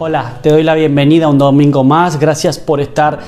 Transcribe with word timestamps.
Hola, 0.00 0.38
te 0.42 0.50
doy 0.50 0.62
la 0.62 0.76
bienvenida 0.76 1.24
a 1.24 1.28
un 1.28 1.38
domingo 1.38 1.82
más. 1.82 2.20
Gracias 2.20 2.60
por 2.60 2.80
estar 2.80 3.18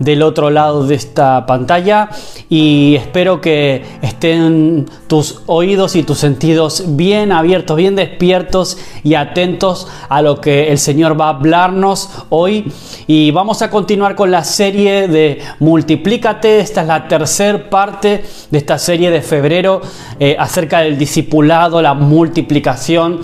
del 0.00 0.22
otro 0.22 0.50
lado 0.50 0.84
de 0.84 0.96
esta 0.96 1.46
pantalla 1.46 2.10
y 2.48 2.96
espero 2.96 3.40
que 3.40 3.84
estén 4.02 4.86
tus 5.06 5.42
oídos 5.46 5.94
y 5.94 6.02
tus 6.02 6.18
sentidos 6.18 6.96
bien 6.96 7.30
abiertos, 7.30 7.76
bien 7.76 7.94
despiertos 7.94 8.76
y 9.04 9.14
atentos 9.14 9.86
a 10.08 10.20
lo 10.20 10.40
que 10.40 10.72
el 10.72 10.78
Señor 10.78 11.18
va 11.18 11.26
a 11.26 11.30
hablarnos 11.30 12.10
hoy. 12.28 12.72
Y 13.06 13.30
vamos 13.30 13.62
a 13.62 13.70
continuar 13.70 14.16
con 14.16 14.32
la 14.32 14.42
serie 14.42 15.06
de 15.06 15.40
Multiplícate. 15.60 16.58
Esta 16.58 16.80
es 16.80 16.88
la 16.88 17.06
tercera 17.06 17.70
parte 17.70 18.24
de 18.50 18.58
esta 18.58 18.78
serie 18.78 19.12
de 19.12 19.22
febrero 19.22 19.80
eh, 20.18 20.34
acerca 20.36 20.80
del 20.80 20.98
discipulado, 20.98 21.80
la 21.80 21.94
multiplicación. 21.94 23.20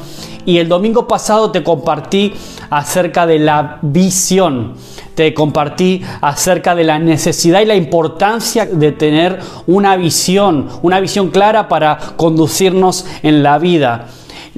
Y 0.47 0.59
el 0.59 0.69
domingo 0.69 1.07
pasado 1.07 1.51
te 1.51 1.63
compartí 1.63 2.33
acerca 2.71 3.27
de 3.27 3.39
la 3.39 3.79
visión. 3.83 4.75
Te 5.15 5.35
compartí 5.35 6.03
acerca 6.21 6.75
de 6.75 6.85
la 6.85 6.99
necesidad 6.99 7.61
y 7.61 7.67
la 7.67 7.77
importancia 7.77 8.67
de 8.67 8.93
tener 8.93 9.41
una 9.67 9.97
visión, 9.97 10.69
una 10.83 11.01
visión 11.01 11.31
clara 11.31 11.69
para 11.69 11.99
conducirnos 12.17 13.07
en 13.23 13.43
la 13.43 13.59
vida 13.59 14.09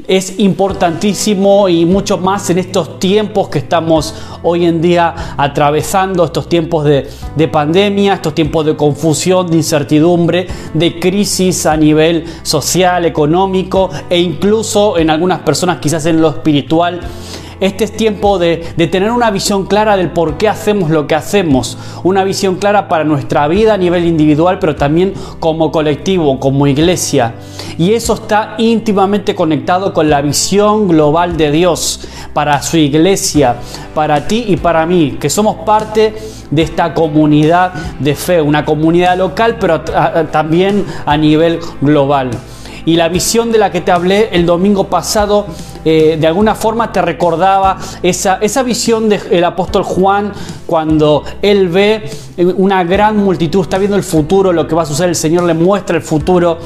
es 0.08 0.38
importantísimo 0.40 1.68
y 1.68 1.84
mucho 1.84 2.18
más 2.18 2.50
en 2.50 2.58
estos 2.58 2.98
tiempos 2.98 3.48
que 3.48 3.60
estamos 3.60 4.14
hoy 4.42 4.66
en 4.66 4.80
día 4.80 5.14
atravesando, 5.36 6.24
estos 6.24 6.48
tiempos 6.48 6.84
de, 6.84 7.08
de, 7.36 7.48
pandemia, 7.48 8.14
estos 8.14 8.34
tiempos 8.34 8.66
de 8.66 8.76
confusión, 8.76 9.48
de 9.48 9.56
incertidumbre, 9.56 10.48
de 10.74 10.98
crisis 10.98 11.66
a 11.66 11.76
nivel 11.76 12.24
social, 12.42 13.04
económico 13.04 13.90
e 14.10 14.18
incluso 14.18 14.98
en 14.98 15.10
algunas 15.10 15.40
personas 15.40 15.78
quizás 15.78 16.04
en 16.06 16.20
lo 16.20 16.30
espiritual. 16.30 17.00
Este 17.60 17.84
es 17.84 17.92
tiempo 17.92 18.38
de, 18.38 18.56
tener 18.90 19.10
una 19.10 19.30
visión 19.30 19.66
clara 19.66 19.96
del 19.96 20.10
por 20.10 20.36
qué 20.36 20.48
hacemos 20.48 20.90
lo 20.90 21.06
que 21.06 21.14
hacemos, 21.14 21.78
una 22.02 22.24
visión 22.24 22.56
clara 22.56 22.88
para 22.88 23.04
nuestra 23.04 23.46
vida 23.48 23.74
a 23.74 23.76
nivel 23.76 24.04
individual, 24.04 24.58
pero 24.58 24.76
también 24.76 25.14
como 25.40 25.70
colectivo, 25.70 26.40
como 26.40 26.66
iglesia. 26.66 27.34
Y 27.78 27.92
eso 27.92 28.14
está 28.14 28.54
íntimamente 28.58 29.34
conectado 29.34 29.92
con 29.92 30.10
la 30.10 30.20
visión 30.20 30.88
global 30.88 31.36
de 31.36 31.50
Dios 31.50 32.08
para 32.32 32.60
su 32.62 32.76
iglesia, 32.76 33.56
para 33.94 34.26
ti 34.26 34.44
y 34.48 34.56
para 34.56 34.84
mí, 34.86 35.16
que 35.20 35.30
somos 35.30 35.56
parte 35.64 36.14
de 36.50 36.62
esta 36.62 36.94
comunidad 36.94 37.72
de 37.98 38.14
fe, 38.14 38.40
una 38.40 38.64
comunidad 38.64 39.16
local, 39.16 39.56
pero 39.60 39.80
también 39.80 40.84
a 41.06 41.16
nivel 41.16 41.60
global. 41.80 42.30
Y 42.86 42.96
la 42.96 43.08
visión 43.08 43.50
de 43.50 43.58
la 43.58 43.72
que 43.72 43.80
te 43.80 43.92
hablé 43.92 44.28
el 44.32 44.44
domingo 44.44 44.88
pasado, 44.88 45.46
eh, 45.84 46.16
de 46.18 46.26
alguna 46.26 46.54
forma 46.54 46.92
te 46.92 47.02
recordaba 47.02 47.76
esa, 48.02 48.38
esa 48.40 48.62
visión 48.62 49.08
del 49.08 49.44
apóstol 49.44 49.82
Juan 49.82 50.32
cuando 50.66 51.24
él 51.42 51.68
ve 51.68 52.10
una 52.56 52.84
gran 52.84 53.16
multitud, 53.16 53.62
está 53.62 53.78
viendo 53.78 53.96
el 53.96 54.02
futuro, 54.02 54.52
lo 54.52 54.66
que 54.66 54.74
va 54.74 54.82
a 54.82 54.86
suceder, 54.86 55.10
el 55.10 55.16
Señor 55.16 55.44
le 55.44 55.54
muestra 55.54 55.96
el 55.96 56.02
futuro. 56.02 56.58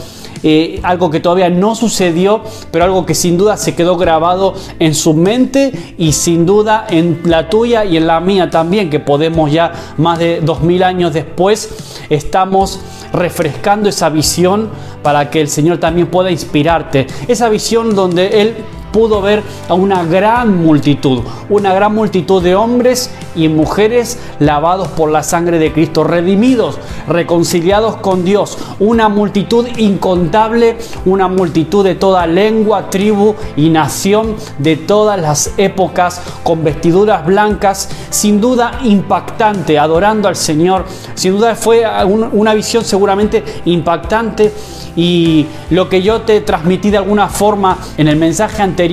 Eh, 0.43 0.79
algo 0.85 1.11
que 1.11 1.19
todavía 1.19 1.51
no 1.51 1.75
sucedió, 1.75 2.43
pero 2.71 2.85
algo 2.85 3.05
que 3.05 3.15
sin 3.15 3.37
duda 3.37 3.57
se 3.57 3.75
quedó 3.75 3.97
grabado 3.97 4.55
en 4.79 4.95
su 4.95 5.15
mente 5.15 5.95
y 5.99 6.13
sin 6.13 6.47
duda 6.47 6.87
en 6.89 7.23
la 7.25 7.49
tuya 7.49 7.85
y 7.85 7.97
en 7.97 8.07
la 8.07 8.21
mía 8.21 8.49
también, 8.49 8.89
que 8.89 9.01
podemos 9.01 9.51
ya 9.51 9.73
más 9.97 10.21
de 10.21 10.41
dos 10.41 10.63
mil 10.63 10.85
años 10.85 11.13
después, 11.13 12.05
estamos 12.09 12.81
refrescando 13.13 13.89
esa 13.89 14.11
visión 14.11 14.71
para 15.03 15.29
que 15.31 15.41
el 15.41 15.49
Señor 15.49 15.79
también 15.79 16.07
pueda 16.07 16.31
inspirarte. 16.31 17.09
Esa 17.27 17.49
visión 17.49 17.97
donde 17.97 18.41
Él 18.41 18.55
pudo 18.99 19.23
ver 19.23 19.45
a 19.69 19.75
una 19.75 20.03
gran 20.03 20.61
multitud, 20.61 21.21
una 21.49 21.73
gran 21.73 21.95
multitud 21.95 22.43
de 22.43 22.57
hombres 22.57 23.13
y 23.37 23.47
mujeres 23.47 24.19
lavados 24.41 24.89
por 24.89 25.13
la 25.13 25.23
sangre 25.23 25.61
de 25.61 25.73
Cristo, 25.73 26.03
redimidos, 26.03 26.81
reconciliados 27.07 27.99
con 27.99 28.25
Dios, 28.25 28.59
una 28.81 29.09
multitud 29.09 29.69
incontable, 29.77 30.79
una 31.05 31.29
multitud 31.29 31.85
de 31.85 31.95
toda 31.95 32.27
lengua, 32.27 32.91
tribu 32.91 33.37
y 33.57 33.69
nación, 33.69 34.35
de 34.59 34.75
todas 34.75 35.21
las 35.21 35.53
épocas, 35.59 36.21
con 36.43 36.65
vestiduras 36.65 37.25
blancas, 37.25 37.89
sin 38.11 38.41
duda 38.41 38.81
impactante, 38.83 39.79
adorando 39.79 40.27
al 40.27 40.35
Señor, 40.35 40.87
sin 41.15 41.37
duda 41.37 41.55
fue 41.55 41.85
una 42.33 42.53
visión 42.53 42.85
seguramente 42.85 43.45
impactante 43.65 44.53
y 44.97 45.47
lo 45.71 45.89
que 45.89 46.03
yo 46.03 46.23
te 46.23 46.41
transmití 46.41 46.91
de 46.91 46.97
alguna 46.97 47.29
forma 47.29 47.79
en 47.97 48.09
el 48.09 48.17
mensaje 48.17 48.63
anterior 48.63 48.88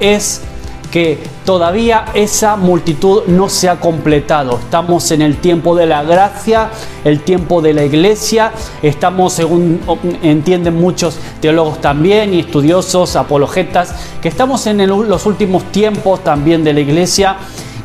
es 0.00 0.42
que 0.90 1.18
todavía 1.44 2.06
esa 2.14 2.56
multitud 2.56 3.24
no 3.26 3.48
se 3.48 3.68
ha 3.68 3.80
completado. 3.80 4.58
Estamos 4.58 5.10
en 5.10 5.22
el 5.22 5.36
tiempo 5.36 5.74
de 5.74 5.86
la 5.86 6.02
gracia, 6.02 6.70
el 7.04 7.20
tiempo 7.20 7.60
de 7.60 7.74
la 7.74 7.84
iglesia. 7.84 8.52
Estamos, 8.82 9.32
según 9.32 9.80
entienden 10.22 10.76
muchos 10.76 11.18
teólogos 11.40 11.80
también 11.80 12.32
y 12.34 12.40
estudiosos, 12.40 13.16
apologetas, 13.16 13.94
que 14.22 14.28
estamos 14.28 14.66
en 14.66 14.86
los 14.86 15.26
últimos 15.26 15.64
tiempos 15.72 16.22
también 16.22 16.64
de 16.64 16.72
la 16.72 16.80
iglesia 16.80 17.36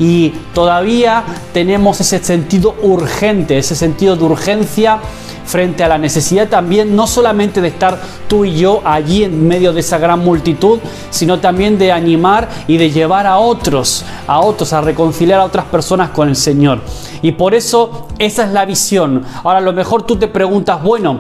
y 0.01 0.33
todavía 0.55 1.23
tenemos 1.53 2.01
ese 2.01 2.17
sentido 2.23 2.73
urgente, 2.81 3.59
ese 3.59 3.75
sentido 3.75 4.15
de 4.15 4.23
urgencia 4.23 4.99
frente 5.45 5.83
a 5.83 5.87
la 5.87 5.99
necesidad 5.99 6.47
también 6.47 6.95
no 6.95 7.05
solamente 7.05 7.61
de 7.61 7.67
estar 7.67 8.01
tú 8.27 8.43
y 8.43 8.55
yo 8.55 8.81
allí 8.83 9.23
en 9.23 9.47
medio 9.47 9.73
de 9.73 9.81
esa 9.81 9.99
gran 9.99 10.19
multitud, 10.19 10.79
sino 11.11 11.39
también 11.39 11.77
de 11.77 11.91
animar 11.91 12.49
y 12.65 12.77
de 12.77 12.89
llevar 12.89 13.27
a 13.27 13.37
otros, 13.37 14.03
a 14.25 14.39
otros, 14.39 14.73
a 14.73 14.81
reconciliar 14.81 15.39
a 15.39 15.45
otras 15.45 15.65
personas 15.65 16.09
con 16.09 16.29
el 16.29 16.35
Señor. 16.35 16.79
Y 17.21 17.33
por 17.33 17.53
eso 17.53 18.07
esa 18.17 18.45
es 18.45 18.51
la 18.53 18.65
visión. 18.65 19.23
Ahora 19.43 19.59
a 19.59 19.61
lo 19.61 19.71
mejor 19.71 20.01
tú 20.01 20.15
te 20.15 20.27
preguntas, 20.27 20.81
bueno, 20.81 21.19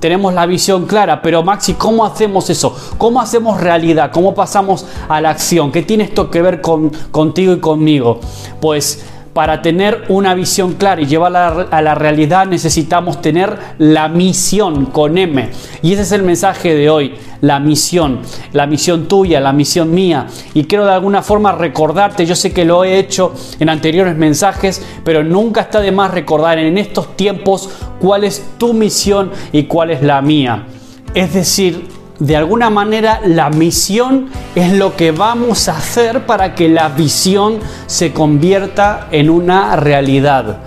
tenemos 0.00 0.34
la 0.34 0.46
visión 0.46 0.86
clara, 0.86 1.22
pero 1.22 1.42
Maxi, 1.42 1.74
¿cómo 1.74 2.04
hacemos 2.04 2.50
eso? 2.50 2.74
¿Cómo 2.98 3.20
hacemos 3.20 3.60
realidad? 3.60 4.10
¿Cómo 4.12 4.34
pasamos 4.34 4.86
a 5.08 5.20
la 5.20 5.30
acción? 5.30 5.70
¿Qué 5.70 5.82
tiene 5.82 6.04
esto 6.04 6.30
que 6.30 6.42
ver 6.42 6.60
con, 6.60 6.90
contigo 7.10 7.52
y 7.52 7.60
conmigo? 7.60 8.18
Pues 8.60 9.04
para 9.32 9.62
tener 9.62 10.04
una 10.08 10.34
visión 10.34 10.74
clara 10.74 11.00
y 11.00 11.06
llevarla 11.06 11.68
a 11.70 11.82
la 11.82 11.94
realidad 11.94 12.46
necesitamos 12.46 13.20
tener 13.22 13.56
la 13.78 14.08
misión 14.08 14.86
con 14.86 15.18
M. 15.18 15.50
Y 15.82 15.92
ese 15.92 16.02
es 16.02 16.12
el 16.12 16.22
mensaje 16.22 16.74
de 16.74 16.90
hoy, 16.90 17.14
la 17.40 17.60
misión, 17.60 18.20
la 18.52 18.66
misión 18.66 19.06
tuya, 19.06 19.40
la 19.40 19.52
misión 19.52 19.92
mía. 19.92 20.26
Y 20.54 20.64
quiero 20.64 20.84
de 20.84 20.92
alguna 20.92 21.22
forma 21.22 21.52
recordarte, 21.52 22.26
yo 22.26 22.34
sé 22.34 22.52
que 22.52 22.64
lo 22.64 22.84
he 22.84 22.98
hecho 22.98 23.32
en 23.60 23.68
anteriores 23.68 24.16
mensajes, 24.16 24.84
pero 25.04 25.22
nunca 25.22 25.62
está 25.62 25.80
de 25.80 25.92
más 25.92 26.10
recordar 26.10 26.58
en 26.58 26.76
estos 26.76 27.16
tiempos 27.16 27.70
cuál 28.00 28.24
es 28.24 28.44
tu 28.58 28.74
misión 28.74 29.30
y 29.52 29.64
cuál 29.64 29.90
es 29.90 30.02
la 30.02 30.20
mía. 30.22 30.66
Es 31.14 31.34
decir, 31.34 31.99
de 32.20 32.36
alguna 32.36 32.70
manera 32.70 33.20
la 33.24 33.50
misión 33.50 34.28
es 34.54 34.72
lo 34.72 34.94
que 34.94 35.10
vamos 35.10 35.68
a 35.68 35.78
hacer 35.78 36.26
para 36.26 36.54
que 36.54 36.68
la 36.68 36.90
visión 36.90 37.58
se 37.86 38.12
convierta 38.12 39.08
en 39.10 39.30
una 39.30 39.74
realidad. 39.76 40.58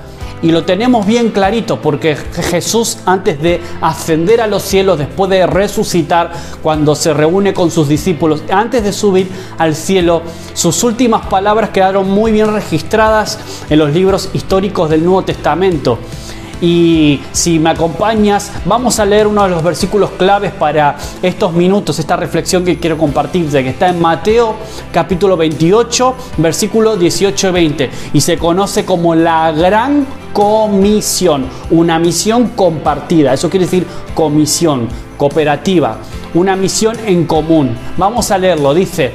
Y 0.42 0.52
lo 0.52 0.66
tenemos 0.66 1.06
bien 1.06 1.30
clarito 1.30 1.80
porque 1.80 2.18
Jesús 2.18 2.98
antes 3.06 3.42
de 3.42 3.62
ascender 3.80 4.42
a 4.42 4.48
los 4.48 4.64
cielos, 4.64 4.98
después 4.98 5.30
de 5.30 5.48
resucitar, 5.48 6.34
cuando 6.62 6.96
se 6.96 7.14
reúne 7.14 7.54
con 7.54 7.72
sus 7.72 7.88
discípulos, 7.88 8.44
antes 8.52 8.84
de 8.84 8.92
subir 8.92 9.30
al 9.58 9.74
cielo, 9.74 10.22
sus 10.54 10.84
últimas 10.84 11.28
palabras 11.28 11.70
quedaron 11.70 12.10
muy 12.10 12.34
bien 12.34 12.54
registradas 12.54 13.40
en 13.70 13.80
los 13.80 13.94
libros 13.94 14.32
históricos 14.34 14.90
del 14.90 15.06
Nuevo 15.06 15.24
Testamento. 15.24 15.98
Y 16.64 17.20
si 17.34 17.60
me 17.60 17.72
acompañas, 17.72 18.50
vamos 18.64 18.98
a 18.98 19.06
leer 19.06 19.28
uno 19.28 19.44
de 19.44 19.50
los 19.50 19.62
versículos 19.62 20.12
claves 20.12 20.54
para 20.54 20.96
estos 21.22 21.52
minutos, 21.52 22.00
esta 22.00 22.16
reflexión 22.16 22.64
que 22.64 22.80
quiero 22.80 22.98
compartirte, 22.98 23.62
que 23.64 23.72
está 23.72 23.90
en 23.90 24.00
Mateo 24.00 24.56
capítulo 24.94 25.36
28, 25.36 26.16
versículo 26.38 26.96
18 26.96 27.50
y 27.50 27.52
20, 27.52 27.90
y 28.14 28.22
se 28.22 28.38
conoce 28.38 28.86
como 28.86 29.14
la 29.14 29.52
gran 29.52 30.08
comisión, 30.32 31.48
una 31.70 32.00
misión 32.00 32.52
compartida, 32.56 33.34
eso 33.34 33.50
quiere 33.50 33.66
decir 33.66 33.86
comisión, 34.14 34.88
cooperativa, 35.18 35.98
una 36.34 36.56
misión 36.56 36.96
en 37.06 37.26
común. 37.26 37.76
Vamos 37.98 38.32
a 38.32 38.38
leerlo, 38.38 38.74
dice, 38.74 39.12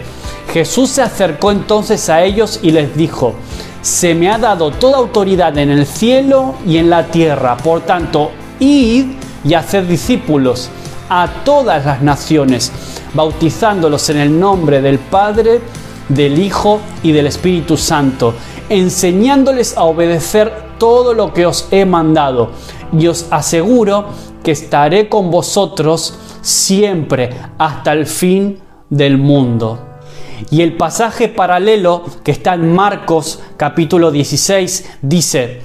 Jesús 0.52 0.90
se 0.90 1.00
acercó 1.00 1.50
entonces 1.50 2.10
a 2.10 2.22
ellos 2.22 2.60
y 2.62 2.72
les 2.72 2.94
dijo, 2.94 3.36
se 3.82 4.14
me 4.14 4.30
ha 4.30 4.38
dado 4.38 4.70
toda 4.70 4.98
autoridad 4.98 5.56
en 5.58 5.70
el 5.70 5.86
cielo 5.86 6.54
y 6.66 6.78
en 6.78 6.90
la 6.90 7.06
tierra. 7.06 7.56
Por 7.56 7.82
tanto, 7.82 8.30
id 8.58 9.06
y 9.44 9.54
haced 9.54 9.84
discípulos 9.84 10.68
a 11.08 11.28
todas 11.44 11.84
las 11.86 12.02
naciones, 12.02 12.72
bautizándolos 13.14 14.10
en 14.10 14.18
el 14.18 14.38
nombre 14.38 14.82
del 14.82 14.98
Padre, 14.98 15.60
del 16.08 16.38
Hijo 16.38 16.80
y 17.02 17.12
del 17.12 17.26
Espíritu 17.26 17.76
Santo, 17.76 18.34
enseñándoles 18.68 19.76
a 19.76 19.84
obedecer 19.84 20.52
todo 20.78 21.14
lo 21.14 21.32
que 21.32 21.46
os 21.46 21.68
he 21.70 21.84
mandado. 21.84 22.50
Y 22.92 23.06
os 23.06 23.26
aseguro 23.30 24.06
que 24.42 24.52
estaré 24.52 25.08
con 25.08 25.30
vosotros 25.30 26.18
siempre 26.40 27.30
hasta 27.58 27.92
el 27.92 28.06
fin 28.06 28.58
del 28.88 29.18
mundo. 29.18 29.87
Y 30.50 30.62
el 30.62 30.76
pasaje 30.76 31.28
paralelo 31.28 32.04
que 32.24 32.30
está 32.30 32.54
en 32.54 32.74
Marcos 32.74 33.40
capítulo 33.56 34.10
16 34.10 34.98
dice, 35.02 35.62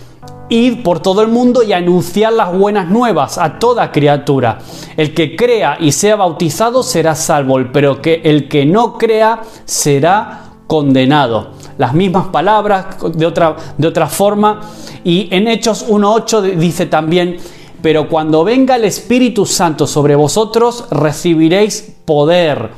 Id 0.50 0.84
por 0.84 1.00
todo 1.00 1.22
el 1.22 1.30
mundo 1.30 1.64
y 1.64 1.74
anunciar 1.74 2.34
las 2.34 2.56
buenas 2.56 2.90
nuevas 2.90 3.38
a 3.38 3.60
toda 3.60 3.92
criatura. 3.92 4.60
El 4.98 5.14
que 5.14 5.36
crea 5.36 5.78
y 5.80 5.92
sea 5.92 6.16
bautizado 6.16 6.84
será 6.84 7.16
salvo, 7.16 7.60
pero 7.72 8.02
que 8.02 8.22
el 8.24 8.48
que 8.48 8.66
no 8.66 8.98
crea 8.98 9.42
será 9.66 10.42
condenado. 10.68 11.52
Las 11.78 11.94
mismas 11.94 12.28
palabras 12.28 12.98
de 13.16 13.26
otra, 13.26 13.56
de 13.78 13.88
otra 13.88 14.08
forma. 14.08 14.62
Y 15.04 15.28
en 15.32 15.48
Hechos 15.48 15.88
1.8 15.88 16.56
dice 16.56 16.86
también, 16.86 17.38
pero 17.82 18.08
cuando 18.08 18.44
venga 18.44 18.76
el 18.76 18.86
Espíritu 18.86 19.46
Santo 19.46 19.88
sobre 19.88 20.16
vosotros, 20.16 20.86
recibiréis 20.92 21.96
poder 22.06 22.70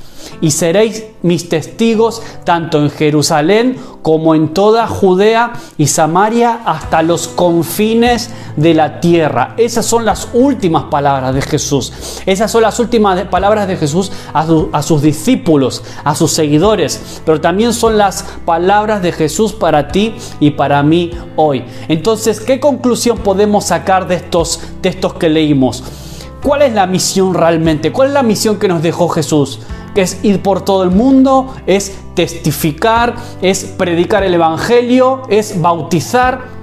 y 0.42 0.52
seréis 0.52 1.06
mis 1.22 1.50
testigos 1.50 2.22
tanto 2.44 2.80
en 2.80 2.90
Jerusalén 2.90 3.78
como 4.02 4.36
en 4.36 4.50
toda 4.50 4.86
Judea 4.86 5.54
y 5.78 5.88
Samaria 5.88 6.60
hasta 6.66 7.02
los 7.02 7.28
confines 7.28 8.30
de 8.56 8.76
la 8.76 9.00
tierra. 9.00 9.56
Esas 9.58 9.86
son 9.86 10.06
las 10.06 10.28
últimas 10.34 10.84
palabras 10.84 11.34
de 11.34 11.42
Jesús. 11.42 11.92
Esas 12.26 12.52
son 12.52 12.62
las 12.62 12.80
últimas 12.80 13.20
palabras 13.30 13.68
de 13.68 13.78
Jesús 13.78 14.12
a, 14.34 14.82
sus 14.84 15.02
discípulos, 15.02 15.84
a 16.04 16.14
sus 16.14 16.32
seguidores, 16.32 17.22
pero 17.26 17.42
también 17.42 17.74
son 17.74 17.98
las 17.98 18.24
palabras 18.46 19.02
de 19.02 19.12
Jesús 19.12 19.54
para 19.54 19.88
ti 19.88 20.14
y 20.40 20.52
para 20.52 20.84
mí 20.84 21.12
hoy. 21.36 21.66
Entonces, 21.88 22.40
¿qué 22.40 22.60
conclusión 22.60 23.18
podemos 23.18 23.66
sacar 23.66 24.08
de 24.08 24.16
estos 24.16 24.60
textos 24.82 25.16
que 25.16 25.30
leímos? 25.30 25.84
¿Cuál 26.44 26.62
es 26.62 26.74
la 26.74 26.86
misión 26.86 27.34
realmente? 27.34 27.92
¿Cuál 27.92 28.10
es 28.10 28.14
la 28.14 28.22
misión 28.22 28.60
que 28.60 28.68
nos 28.68 28.84
dejó 28.84 29.10
Jesús? 29.10 29.60
Es 30.02 30.24
ir 30.24 30.42
por 30.42 30.64
todo 30.64 30.84
el 30.84 30.92
mundo, 30.92 31.54
es 31.66 31.98
testificar, 32.14 33.16
es 33.42 33.64
predicar 33.64 34.24
el 34.24 34.34
Evangelio, 34.34 35.24
es 35.30 35.60
bautizar. 35.62 36.56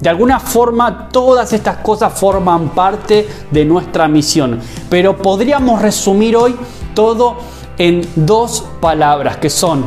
De 0.00 0.08
alguna 0.08 0.38
forma 0.38 1.08
todas 1.08 1.52
estas 1.52 1.78
cosas 1.78 2.18
forman 2.18 2.68
parte 2.68 3.28
de 3.50 3.64
nuestra 3.64 4.06
misión, 4.06 4.60
pero 4.88 5.16
podríamos 5.16 5.82
resumir 5.82 6.36
hoy 6.36 6.54
todo 6.94 7.36
en 7.78 8.06
dos 8.14 8.64
palabras 8.80 9.38
que 9.38 9.50
son 9.50 9.84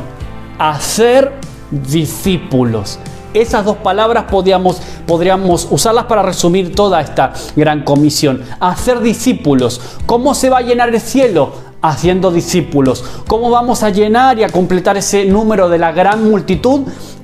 hacer 0.59 1.39
discípulos. 1.71 2.99
Esas 3.33 3.63
dos 3.63 3.77
palabras 3.77 4.25
podríamos, 4.25 4.81
podríamos 5.07 5.67
usarlas 5.71 6.05
para 6.05 6.21
resumir 6.21 6.75
toda 6.75 6.99
esta 6.99 7.31
gran 7.55 7.83
comisión. 7.83 8.44
Hacer 8.59 8.99
discípulos. 8.99 9.79
¿Cómo 10.05 10.35
se 10.35 10.49
va 10.49 10.57
a 10.57 10.61
llenar 10.61 10.89
el 10.89 10.99
cielo? 10.99 11.70
Haciendo 11.81 12.31
discípulos. 12.31 13.04
¿Cómo 13.28 13.50
vamos 13.50 13.83
a 13.83 13.89
llenar 13.89 14.39
y 14.39 14.44
a 14.44 14.50
completar 14.50 14.98
ese 14.98 15.25
número 15.25 15.69
de 15.69 15.80
la 15.80 15.92
gran 15.92 16.30
multitud? 16.30 16.81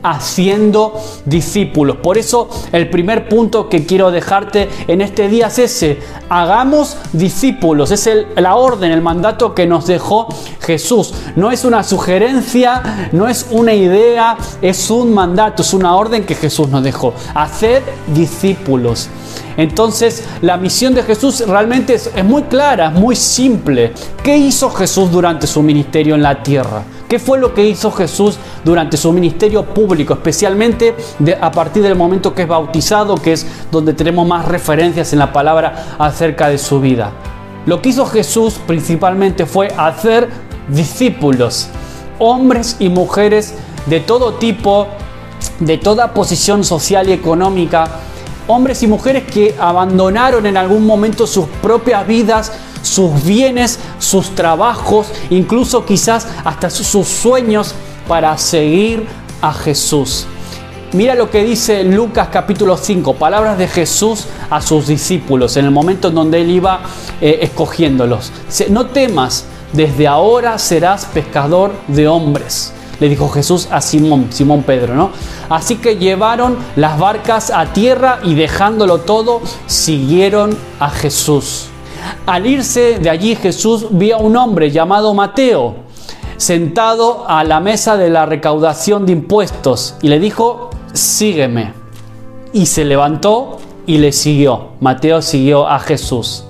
Haciendo 0.10 0.94
discípulos. 1.26 1.98
Por 1.98 2.18
eso 2.18 2.50
el 2.72 2.90
primer 2.90 3.28
punto 3.28 3.68
que 3.68 3.86
quiero 3.86 4.10
dejarte 4.10 4.70
en 4.88 5.02
este 5.02 5.28
día 5.28 5.48
es 5.48 5.60
ese. 5.60 6.00
Hagamos 6.30 6.98
discípulos. 7.12 7.92
Es 7.92 8.10
la 8.36 8.56
orden, 8.56 8.92
el 8.92 9.02
mandato 9.02 9.54
que 9.54 9.66
nos 9.66 9.86
dejó 9.88 10.28
Jesús. 10.62 11.14
No 11.36 11.52
es 11.52 11.66
una 11.66 11.84
sugerencia, 11.84 13.10
no 13.12 13.28
es 13.28 13.48
una 13.52 13.74
idea, 13.74 14.38
es 14.62 14.90
un 14.90 15.14
mandato, 15.14 15.62
es 15.62 15.74
una 15.74 15.96
orden 15.96 16.26
que 16.26 16.36
Jesús 16.36 16.70
nos 16.70 16.84
dejó. 16.84 17.14
Hacer 17.34 17.84
discípulos. 18.14 19.10
Entonces 19.58 20.24
la 20.42 20.56
misión 20.56 20.94
de 20.94 21.04
Jesús 21.04 21.44
realmente 21.46 21.96
es, 21.96 22.24
muy 22.24 22.44
clara, 22.44 22.88
es 22.88 22.94
muy 22.94 23.16
simple. 23.16 23.94
¿Qué 24.24 24.38
hizo 24.38 24.70
Jesús 24.70 25.12
durante 25.12 25.48
su 25.48 25.62
ministerio 25.62 26.16
en 26.16 26.22
la 26.22 26.42
tierra? 26.42 26.84
¿Qué 27.08 27.20
fue 27.20 27.40
lo 27.40 27.54
que 27.54 27.66
hizo 27.66 27.90
Jesús 27.92 28.38
durante 28.66 28.98
su 28.98 29.14
ministerio 29.14 29.64
público, 29.64 30.14
especialmente 30.14 30.94
a 31.40 31.52
partir 31.52 31.82
del 31.82 31.96
momento 31.96 32.36
que 32.36 32.42
es 32.42 32.48
bautizado, 32.48 33.16
que 33.16 33.32
es 33.32 33.48
donde 33.72 33.94
tenemos 33.94 34.28
más 34.28 34.46
referencias 34.46 35.14
en 35.14 35.20
la 35.20 35.32
palabra 35.32 35.96
acerca 36.00 36.50
de 36.50 36.58
su 36.58 36.82
vida? 36.82 37.12
Lo 37.66 37.82
que 37.82 37.90
hizo 37.90 38.06
Jesús 38.06 38.60
principalmente 38.68 39.46
fue 39.46 39.70
hacer 39.78 40.30
discípulos, 40.68 41.70
hombres 42.20 42.76
y 42.80 42.90
mujeres 42.90 43.54
de 43.86 44.02
todo 44.02 44.34
tipo, 44.34 44.88
de 45.62 45.78
toda 45.78 46.14
posición 46.14 46.66
social 46.66 47.08
y 47.08 47.14
económica, 47.14 47.88
hombres 48.48 48.84
y 48.84 48.88
mujeres 48.88 49.24
que 49.24 49.56
abandonaron 49.60 50.46
en 50.46 50.58
algún 50.58 50.86
momento 50.86 51.26
sus 51.26 51.46
propias 51.62 52.06
vidas, 52.06 52.52
sus 52.88 53.24
bienes, 53.24 53.80
sus 54.00 54.34
trabajos, 54.36 55.08
incluso 55.30 55.86
quizás 55.86 56.28
hasta 56.44 56.70
sus 56.70 57.08
sueños 57.08 57.76
para 58.08 58.38
seguir 58.38 59.06
a 59.42 59.54
Jesús. 59.54 60.26
Mira 60.94 61.16
lo 61.16 61.30
que 61.30 61.44
dice 61.44 61.84
Lucas 61.84 62.30
capítulo 62.32 62.78
5, 62.78 63.16
palabras 63.16 63.58
de 63.58 63.68
Jesús 63.68 64.26
a 64.50 64.62
sus 64.62 64.88
discípulos 64.88 65.58
en 65.58 65.66
el 65.66 65.72
momento 65.72 66.08
en 66.08 66.16
donde 66.16 66.42
él 66.42 66.50
iba 66.50 66.80
eh, 67.20 67.40
escogiéndolos. 67.42 68.32
No 68.70 68.88
temas, 68.88 69.46
desde 69.74 70.08
ahora 70.08 70.58
serás 70.58 71.06
pescador 71.06 71.74
de 71.90 72.08
hombres 72.08 72.74
le 73.00 73.10
dijo 73.10 73.30
Jesús 73.30 73.68
a 73.72 73.82
Simón, 73.82 74.28
Simón 74.32 74.64
Pedro, 74.64 74.96
¿no? 74.96 75.12
Así 75.50 75.76
que 75.76 75.98
llevaron 75.98 76.58
las 76.76 76.98
barcas 76.98 77.52
a 77.52 77.66
tierra 77.68 78.20
y 78.24 78.36
dejándolo 78.36 79.00
todo, 79.00 79.42
siguieron 79.68 80.58
a 80.80 80.90
Jesús. 80.90 81.68
Al 82.26 82.46
irse 82.46 83.00
de 83.00 83.10
allí 83.10 83.36
Jesús 83.36 83.88
vio 83.92 84.18
a 84.18 84.20
un 84.20 84.36
hombre 84.36 84.72
llamado 84.72 85.14
Mateo, 85.14 85.76
sentado 86.38 87.26
a 87.28 87.44
la 87.44 87.60
mesa 87.60 87.98
de 87.98 88.10
la 88.10 88.26
recaudación 88.26 89.06
de 89.06 89.14
impuestos, 89.14 89.96
y 90.02 90.10
le 90.10 90.20
dijo, 90.20 90.70
sígueme. 90.94 91.74
Y 92.54 92.66
se 92.66 92.86
levantó 92.86 93.60
y 93.86 93.98
le 93.98 94.12
siguió. 94.12 94.70
Mateo 94.80 95.22
siguió 95.22 95.68
a 95.68 95.80
Jesús. 95.80 96.46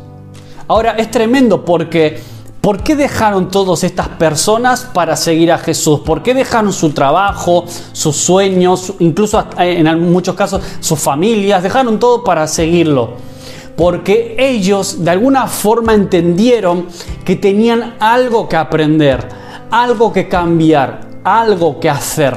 Ahora 0.68 0.92
es 0.92 1.10
tremendo 1.12 1.64
porque 1.66 2.22
¿Por 2.68 2.84
qué 2.84 2.98
dejaron 2.98 3.50
todas 3.50 3.86
estas 3.86 4.10
personas 4.10 4.82
para 4.94 5.16
seguir 5.16 5.54
a 5.54 5.58
Jesús? 5.58 6.02
¿Por 6.02 6.22
qué 6.22 6.34
dejaron 6.34 6.74
su 6.74 6.90
trabajo, 6.90 7.64
sus 7.94 8.18
sueños, 8.18 8.92
incluso 9.00 9.42
en 9.58 10.12
muchos 10.12 10.36
casos 10.36 10.62
sus 10.82 11.00
familias? 11.00 11.64
Dejaron 11.64 11.98
todo 11.98 12.26
para 12.26 12.46
seguirlo. 12.46 13.12
Porque 13.78 14.36
ellos 14.38 15.06
de 15.06 15.12
alguna 15.12 15.48
forma 15.48 15.94
entendieron 15.94 16.88
que 17.24 17.38
tenían 17.38 17.96
algo 18.00 18.50
que 18.50 18.58
aprender, 18.58 19.30
algo 19.72 20.12
que 20.12 20.28
cambiar, 20.28 21.08
algo 21.24 21.80
que 21.80 21.90
hacer. 21.90 22.36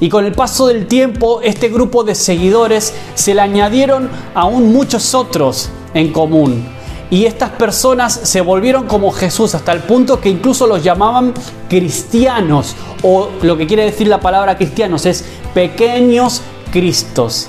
Y 0.00 0.10
con 0.10 0.26
el 0.26 0.32
paso 0.32 0.66
del 0.66 0.86
tiempo, 0.86 1.40
este 1.42 1.70
grupo 1.70 2.04
de 2.04 2.14
seguidores 2.14 2.92
se 3.14 3.34
le 3.34 3.40
añadieron 3.40 4.10
aún 4.34 4.72
muchos 4.72 5.14
otros 5.14 5.70
en 5.94 6.12
común 6.12 6.80
y 7.10 7.26
estas 7.26 7.50
personas 7.50 8.12
se 8.22 8.40
volvieron 8.40 8.86
como 8.86 9.10
Jesús 9.10 9.54
hasta 9.56 9.72
el 9.72 9.80
punto 9.80 10.20
que 10.20 10.28
incluso 10.28 10.66
los 10.66 10.82
llamaban 10.82 11.34
cristianos 11.68 12.76
o 13.02 13.28
lo 13.42 13.56
que 13.56 13.66
quiere 13.66 13.84
decir 13.84 14.06
la 14.06 14.20
palabra 14.20 14.56
cristianos 14.56 15.06
es 15.06 15.24
pequeños 15.52 16.40
cristos. 16.70 17.48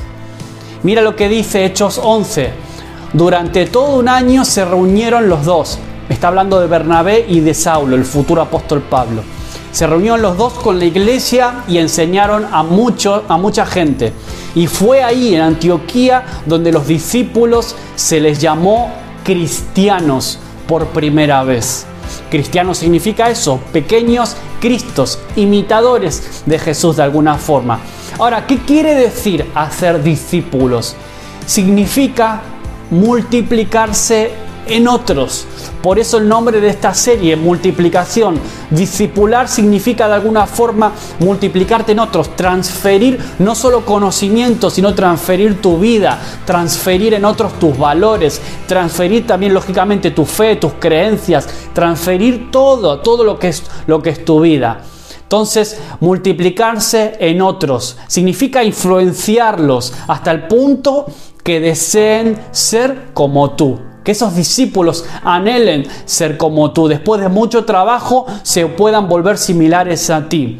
Mira 0.82 1.04
lo 1.04 1.16
que 1.16 1.30
dice 1.30 1.64
Hechos 1.64 2.00
11. 2.04 2.71
Durante 3.13 3.65
todo 3.65 3.98
un 3.98 4.08
año 4.08 4.46
se 4.46 4.63
reunieron 4.63 5.27
los 5.27 5.44
dos. 5.44 5.80
Está 6.08 6.30
hablando 6.30 6.62
de 6.62 6.68
Bernabé 6.68 7.25
y 7.27 7.41
de 7.41 7.53
Saulo, 7.53 7.98
el 7.98 8.06
futuro 8.06 8.41
apóstol 8.41 8.82
Pablo. 8.82 9.22
Se 9.74 9.86
reunieron 9.86 10.22
los 10.22 10.38
dos 10.38 10.53
con 10.53 10.80
la 10.80 10.86
iglesia 10.86 11.63
y 11.68 11.77
enseñaron 11.77 12.48
a, 12.50 12.63
mucho, 12.63 13.24
a 13.27 13.38
mucha 13.38 13.65
gente. 13.65 14.13
Y 14.56 14.68
fue 14.68 15.03
ahí 15.03 15.36
en 15.36 15.41
Antioquía 15.41 16.24
donde 16.46 16.72
los 16.72 16.88
discípulos 16.88 17.75
se 17.96 18.22
les 18.22 18.39
llamó 18.39 18.91
cristianos 19.25 20.39
por 20.65 20.88
primera 20.88 21.44
vez. 21.44 21.86
Cristiano 22.30 22.74
significa 22.74 23.30
eso, 23.30 23.60
pequeños 23.74 24.38
cristos, 24.62 25.20
imitadores 25.36 26.44
de 26.46 26.60
Jesús 26.60 26.96
de 26.96 27.03
alguna 27.03 27.36
forma. 27.36 27.80
Ahora, 28.20 28.48
¿qué 28.48 28.60
quiere 28.60 28.96
decir 28.96 29.46
hacer 29.53 30.01
discípulos? 30.01 30.96
Significa 31.46 32.41
multiplicarse 32.92 34.32
en 34.68 34.88
otros. 34.88 35.46
Por 35.82 35.98
eso 35.98 36.18
el 36.20 36.28
nombre 36.28 36.62
de 36.62 36.70
esta 36.70 36.94
serie, 36.94 37.36
multiplicación. 37.36 38.40
Discipular 38.70 39.48
significa 39.48 40.08
de 40.08 40.14
alguna 40.14 40.46
forma 40.46 40.92
multiplicarte 41.20 41.94
en 41.94 42.00
otros, 42.00 42.36
transferir 42.36 43.20
no 43.40 43.56
solo 43.56 43.84
conocimiento, 43.84 44.70
sino 44.70 44.94
transferir 44.94 45.60
tu 45.62 45.80
vida, 45.80 46.20
transferir 46.46 47.16
en 47.16 47.26
otros 47.26 47.54
tus 47.60 47.78
valores, 47.78 48.40
transferir 48.68 49.26
también 49.26 49.54
lógicamente 49.54 50.12
tu 50.12 50.26
fe, 50.26 50.58
tus 50.58 50.74
creencias, 50.74 51.48
transferir 51.74 52.52
todo, 52.52 53.00
todo 53.00 53.24
lo 53.24 53.40
que 53.40 53.50
es, 53.50 53.64
lo 53.88 54.02
que 54.02 54.12
es 54.12 54.24
tu 54.24 54.42
vida. 54.42 54.82
Entonces, 55.24 55.80
multiplicarse 56.02 57.16
en 57.18 57.42
otros 57.42 57.98
significa 58.08 58.66
influenciarlos 58.66 59.94
hasta 60.08 60.30
el 60.30 60.46
punto 60.46 61.06
que 61.44 61.60
deseen 61.60 62.40
ser 62.52 63.10
como 63.14 63.52
tú 63.52 63.80
que 64.04 64.12
esos 64.14 64.36
discípulos 64.36 65.06
anhelen 65.24 65.86
ser 66.06 66.38
como 66.38 66.72
tú, 66.72 66.88
después 66.88 67.22
de 67.22 67.30
mucho 67.30 67.66
trabajo 67.66 68.26
se 68.44 68.66
puedan 68.68 69.08
volver 69.08 69.38
similares 69.38 70.10
a 70.10 70.28
ti. 70.28 70.60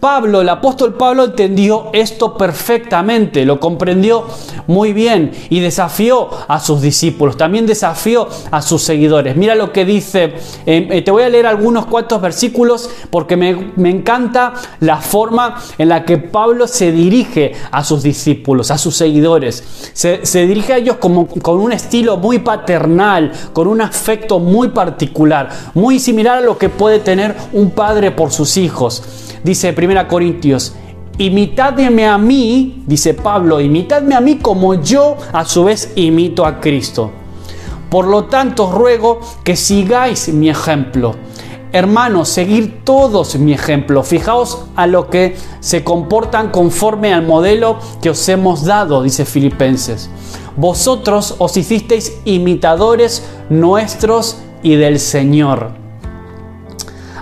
Pablo, 0.00 0.42
el 0.42 0.48
apóstol 0.48 0.94
Pablo 0.94 1.24
entendió 1.24 1.90
esto 1.92 2.36
perfectamente, 2.36 3.44
lo 3.44 3.58
comprendió 3.58 4.26
muy 4.68 4.92
bien 4.92 5.32
y 5.50 5.58
desafió 5.58 6.28
a 6.46 6.60
sus 6.60 6.80
discípulos, 6.80 7.36
también 7.36 7.66
desafió 7.66 8.28
a 8.52 8.62
sus 8.62 8.82
seguidores. 8.82 9.36
Mira 9.36 9.56
lo 9.56 9.72
que 9.72 9.84
dice, 9.84 10.34
em, 10.66 10.92
eh, 10.92 11.02
te 11.02 11.10
voy 11.10 11.24
a 11.24 11.28
leer 11.28 11.46
algunos 11.46 11.86
cuantos 11.86 12.20
versículos 12.20 12.88
porque 13.10 13.36
me, 13.36 13.48
encanta 13.88 14.52
la 14.80 14.98
forma 14.98 15.56
en 15.78 15.88
la 15.88 16.04
que 16.04 16.18
Pablo 16.18 16.68
se 16.68 16.92
dirige 16.92 17.54
a 17.72 17.82
sus 17.82 18.02
discípulos, 18.04 18.70
a 18.70 18.78
sus 18.78 18.94
seguidores. 18.94 19.90
Se, 19.94 20.24
se 20.24 20.46
dirige 20.46 20.74
a 20.74 20.76
ellos 20.76 20.98
como, 20.98 21.26
con 21.26 21.58
un 21.58 21.72
estilo 21.72 22.18
muy 22.18 22.38
paternal, 22.38 23.32
con 23.52 23.66
un 23.66 23.80
afecto 23.80 24.38
muy 24.38 24.68
particular, 24.68 25.48
muy 25.74 25.98
similar 25.98 26.38
a 26.38 26.42
lo 26.42 26.56
que 26.56 26.68
puede 26.68 27.00
tener 27.00 27.34
un 27.52 27.70
padre 27.70 28.12
por 28.12 28.30
sus 28.30 28.56
hijos. 28.56 29.02
Dice 29.42 29.72
1 29.88 30.08
Corintios, 30.08 30.74
imitadme 31.16 32.06
a 32.06 32.18
mí, 32.18 32.82
dice 32.86 33.14
Pablo, 33.14 33.60
imitadme 33.60 34.14
a 34.14 34.20
mí 34.20 34.36
como 34.36 34.74
yo 34.74 35.16
a 35.32 35.44
su 35.44 35.64
vez 35.64 35.92
imito 35.96 36.44
a 36.44 36.60
Cristo. 36.60 37.10
Por 37.90 38.06
lo 38.06 38.24
tanto, 38.24 38.70
ruego 38.70 39.20
que 39.42 39.56
sigáis 39.56 40.28
mi 40.28 40.50
ejemplo. 40.50 41.14
Hermanos, 41.72 42.28
seguir 42.28 42.82
todos 42.84 43.36
mi 43.36 43.52
ejemplo. 43.52 44.02
Fijaos 44.02 44.64
a 44.76 44.86
lo 44.86 45.08
que 45.08 45.36
se 45.60 45.84
comportan 45.84 46.50
conforme 46.50 47.12
al 47.12 47.26
modelo 47.26 47.78
que 48.02 48.10
os 48.10 48.28
hemos 48.28 48.64
dado, 48.64 49.02
dice 49.02 49.24
Filipenses. 49.24 50.10
Vosotros 50.56 51.36
os 51.38 51.56
hicisteis 51.56 52.20
imitadores 52.24 53.26
nuestros 53.48 54.38
y 54.62 54.76
del 54.76 54.98
Señor. 54.98 55.77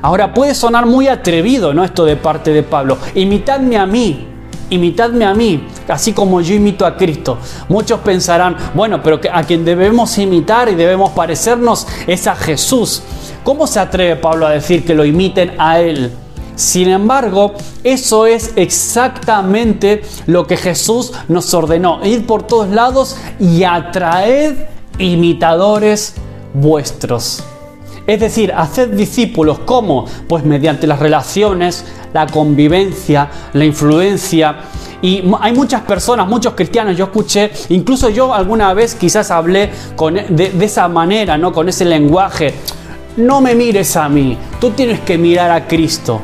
Ahora 0.03 0.33
puede 0.35 0.55
sonar 0.55 0.87
muy 0.87 1.09
atrevido, 1.09 1.75
¿no? 1.75 1.85
Esto 1.85 2.05
de 2.05 2.17
parte 2.17 2.53
de 2.53 2.63
Pablo. 2.63 2.99
Imitadme 3.15 3.77
a 3.77 3.87
mí, 3.87 4.27
imitadme 4.71 5.25
a 5.25 5.35
mí, 5.35 5.67
así 5.89 6.13
como 6.13 6.41
yo 6.41 6.55
imito 6.55 6.85
a 6.87 6.97
Cristo. 6.97 7.39
Muchos 7.69 8.01
pensarán, 8.01 8.57
bueno, 8.75 9.03
pero 9.03 9.21
a 9.33 9.43
quien 9.43 9.65
debemos 9.65 10.17
imitar 10.19 10.69
y 10.69 10.75
debemos 10.75 11.11
parecernos 11.11 11.87
es 12.07 12.27
a 12.27 12.35
Jesús. 12.37 13.03
¿Cómo 13.45 13.67
se 13.67 13.81
atreve 13.81 14.17
Pablo 14.17 14.47
a 14.47 14.51
decir 14.51 14.85
que 14.85 14.95
lo 14.95 15.05
imiten 15.05 15.53
a 15.59 15.81
Él? 15.81 16.13
Sin 16.57 16.89
embargo, 16.89 17.53
eso 17.85 18.27
es 18.27 18.53
exactamente 18.57 20.03
lo 20.27 20.47
que 20.47 20.57
Jesús 20.57 21.13
nos 21.29 21.53
ordenó, 21.53 22.01
ir 22.05 22.27
por 22.27 22.45
todos 22.45 22.69
lados 22.71 23.17
y 23.39 23.63
atraer 23.65 24.69
imitadores 24.99 26.15
vuestros. 26.55 27.45
Es 28.07 28.21
decir, 28.21 28.53
hacer 28.53 28.95
discípulos, 28.95 29.61
¿cómo? 29.61 30.07
Pues 30.29 30.45
mediante 30.45 30.87
las 30.87 30.99
relaciones, 30.99 31.85
la 32.13 32.27
convivencia, 32.27 33.29
la 33.53 33.65
influencia. 33.65 34.57
Y 35.03 35.25
hay 35.41 35.53
muchas 35.53 35.83
personas, 35.83 36.29
muchos 36.29 36.55
cristianos, 36.55 36.97
yo 36.97 37.07
escuché, 37.07 37.51
incluso 37.69 38.09
yo 38.09 38.33
alguna 38.33 38.73
vez 38.75 38.95
quizás 38.95 39.31
hablé 39.31 39.71
con, 39.95 40.17
e, 40.17 40.27
de, 40.29 40.51
de 40.51 40.65
esa 40.65 40.89
manera, 40.89 41.37
¿no? 41.37 41.53
Con 41.53 41.69
ese 41.69 41.85
lenguaje. 41.85 42.55
No 43.17 43.41
me 43.41 43.55
mires 43.55 43.97
a 43.97 44.09
mí, 44.09 44.37
tú 44.61 44.71
tienes 44.71 45.01
que 45.01 45.19
mirar 45.19 45.51
a 45.51 45.67
Cristo. 45.67 46.21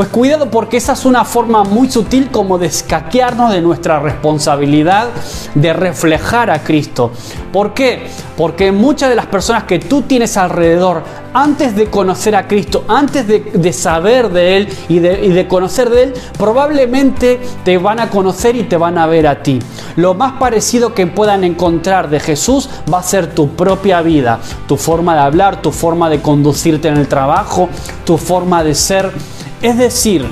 Pues 0.00 0.08
cuidado 0.08 0.50
porque 0.50 0.78
esa 0.78 0.94
es 0.94 1.04
una 1.04 1.26
forma 1.26 1.62
muy 1.62 1.90
sutil 1.90 2.30
como 2.30 2.56
de 2.56 2.68
escaquearnos 2.68 3.52
de 3.52 3.60
nuestra 3.60 4.00
responsabilidad 4.00 5.10
de 5.54 5.74
reflejar 5.74 6.48
a 6.48 6.62
Cristo. 6.62 7.10
¿Por 7.52 7.74
qué? 7.74 8.06
Porque 8.34 8.72
muchas 8.72 9.10
de 9.10 9.14
las 9.14 9.26
personas 9.26 9.64
que 9.64 9.78
tú 9.78 10.00
tienes 10.00 10.38
alrededor, 10.38 11.02
antes 11.34 11.76
de 11.76 11.90
conocer 11.90 12.34
a 12.34 12.48
Cristo, 12.48 12.86
antes 12.88 13.26
de, 13.26 13.72
saber 13.74 14.30
de 14.30 14.56
Él 14.56 14.68
y 14.88 15.00
de, 15.00 15.22
y 15.22 15.28
de 15.28 15.46
conocer 15.46 15.90
de 15.90 16.04
Él, 16.04 16.14
probablemente 16.38 17.38
te 17.62 17.76
van 17.76 18.00
a 18.00 18.08
conocer 18.08 18.56
y 18.56 18.62
te 18.62 18.78
van 18.78 18.96
a 18.96 19.06
ver 19.06 19.26
a 19.26 19.42
ti. 19.42 19.58
Lo 19.96 20.14
más 20.14 20.32
parecido 20.40 20.94
que 20.94 21.06
puedan 21.08 21.44
encontrar 21.44 22.08
de 22.08 22.20
Jesús 22.20 22.70
va 22.90 23.00
a 23.00 23.02
ser 23.02 23.34
tu 23.34 23.50
propia 23.50 24.00
vida, 24.00 24.40
tu 24.66 24.78
forma 24.78 25.12
de 25.12 25.20
hablar, 25.20 25.60
tu 25.60 25.72
forma 25.72 26.08
de 26.08 26.22
conducirte 26.22 26.88
en 26.88 26.96
el 26.96 27.06
trabajo, 27.06 27.68
tu 28.06 28.16
forma 28.16 28.64
de 28.64 28.74
ser 28.74 29.12
es 29.62 29.76
decir, 29.76 30.26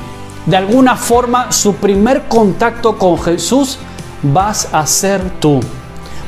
de 0.47 0.57
alguna 0.57 0.97
forma 0.97 1.53
su 1.53 1.75
primer 1.75 2.29
contacto 2.29 2.97
con 2.97 3.19
Jesús 3.19 3.79
vas 4.23 4.69
a 4.73 4.87
ser 4.87 5.21
tú. 5.41 5.61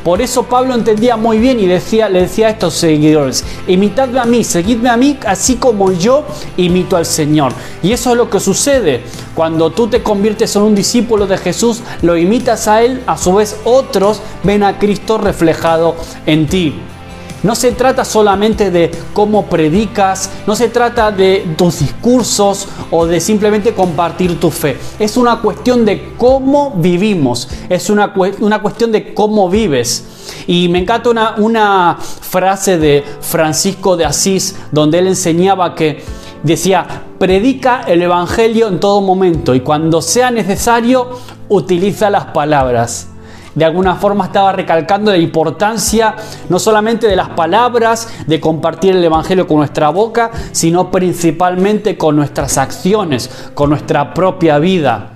Por 0.05 0.23
eso 0.23 0.45
Pablo 0.45 0.75
entendía 0.75 1.17
muy 1.17 1.39
bien 1.39 1.61
y 1.61 1.67
le 1.67 1.75
decía 1.75 2.07
a 2.07 2.51
estos 2.51 2.73
seguidores, 2.75 3.45
imitadme 3.67 4.19
a 4.19 4.25
mí, 4.25 4.45
seguidme 4.45 4.89
a 4.89 4.97
mí, 4.97 5.19
así 5.27 5.57
como 5.57 5.93
yo 5.93 6.25
imito 6.57 6.97
al 6.97 7.05
Señor. 7.05 7.53
Y 7.83 7.93
eso 7.93 8.11
es 8.13 8.17
lo 8.17 8.31
que 8.31 8.41
sucede. 8.41 9.03
Cuando 9.35 9.71
tú 9.71 9.89
te 9.89 10.03
conviertes 10.03 10.57
en 10.57 10.63
un 10.63 10.75
discípulo 10.75 11.27
de 11.27 11.37
Jesús, 11.37 11.83
lo 12.01 12.17
imitas 12.17 12.67
a 12.67 12.83
Él, 12.83 13.03
a 13.07 13.19
su 13.19 13.35
vez 13.35 13.59
otros 13.65 14.23
ven 14.43 14.63
a 14.63 14.79
Cristo 14.79 15.19
reflejado 15.19 15.97
en 16.25 16.47
ti. 16.47 16.81
No 17.43 17.55
se 17.55 17.73
trata 17.73 18.05
solamente 18.05 18.71
de 18.71 18.91
cómo 19.15 19.47
predicas, 19.47 20.31
no 20.47 20.55
se 20.55 20.69
trata 20.69 21.11
de 21.11 21.55
tus 21.57 21.79
discursos 21.79 22.69
o 22.91 23.07
de 23.07 23.19
simplemente 23.19 23.73
compartir 23.73 24.39
tu 24.39 24.51
fe. 24.51 24.77
Es 24.99 25.17
una 25.17 25.41
cuestión 25.41 25.87
de 25.87 26.13
cómo 26.19 26.73
vivimos, 26.77 27.49
es 27.71 27.89
una, 27.89 28.13
una 28.41 28.61
cuestión 28.61 28.93
de 28.93 29.15
cómo 29.15 29.49
vives. 29.49 30.05
Y 30.47 30.69
me 30.69 30.81
encanta 30.81 31.09
una, 31.09 31.35
una 31.39 31.99
frase 31.99 32.77
de 32.77 33.05
Francisco 33.21 33.97
de 33.97 34.05
Asís 34.05 34.57
donde 34.71 34.99
él 34.99 35.07
enseñaba 35.07 35.75
que 35.75 36.05
decía, 36.43 37.05
predica 37.19 37.83
el 37.87 38.03
Evangelio 38.03 38.69
en 38.69 38.81
todo 38.81 39.01
momento 39.01 39.55
y 39.55 39.61
cuando 39.61 40.03
sea 40.03 40.31
necesario 40.31 41.09
utiliza 41.49 42.11
las 42.11 42.27
palabras 42.27 43.09
de 43.61 43.67
alguna 43.67 43.95
forma 43.97 44.25
estaba 44.25 44.53
recalcando 44.53 45.11
la 45.11 45.19
importancia 45.19 46.15
no 46.49 46.59
solamente 46.59 47.07
de 47.07 47.15
las 47.15 47.29
palabras, 47.29 48.09
de 48.27 48.41
compartir 48.41 48.97
el 48.97 49.05
Evangelio 49.05 49.47
con 49.47 49.59
nuestra 49.59 49.91
boca, 49.91 50.31
sino 50.53 50.91
principalmente 50.91 51.99
con 51.99 52.17
nuestras 52.17 52.57
acciones, 52.57 53.31
con 53.53 53.69
nuestra 53.69 54.15
propia 54.15 54.59
vida. 54.59 55.11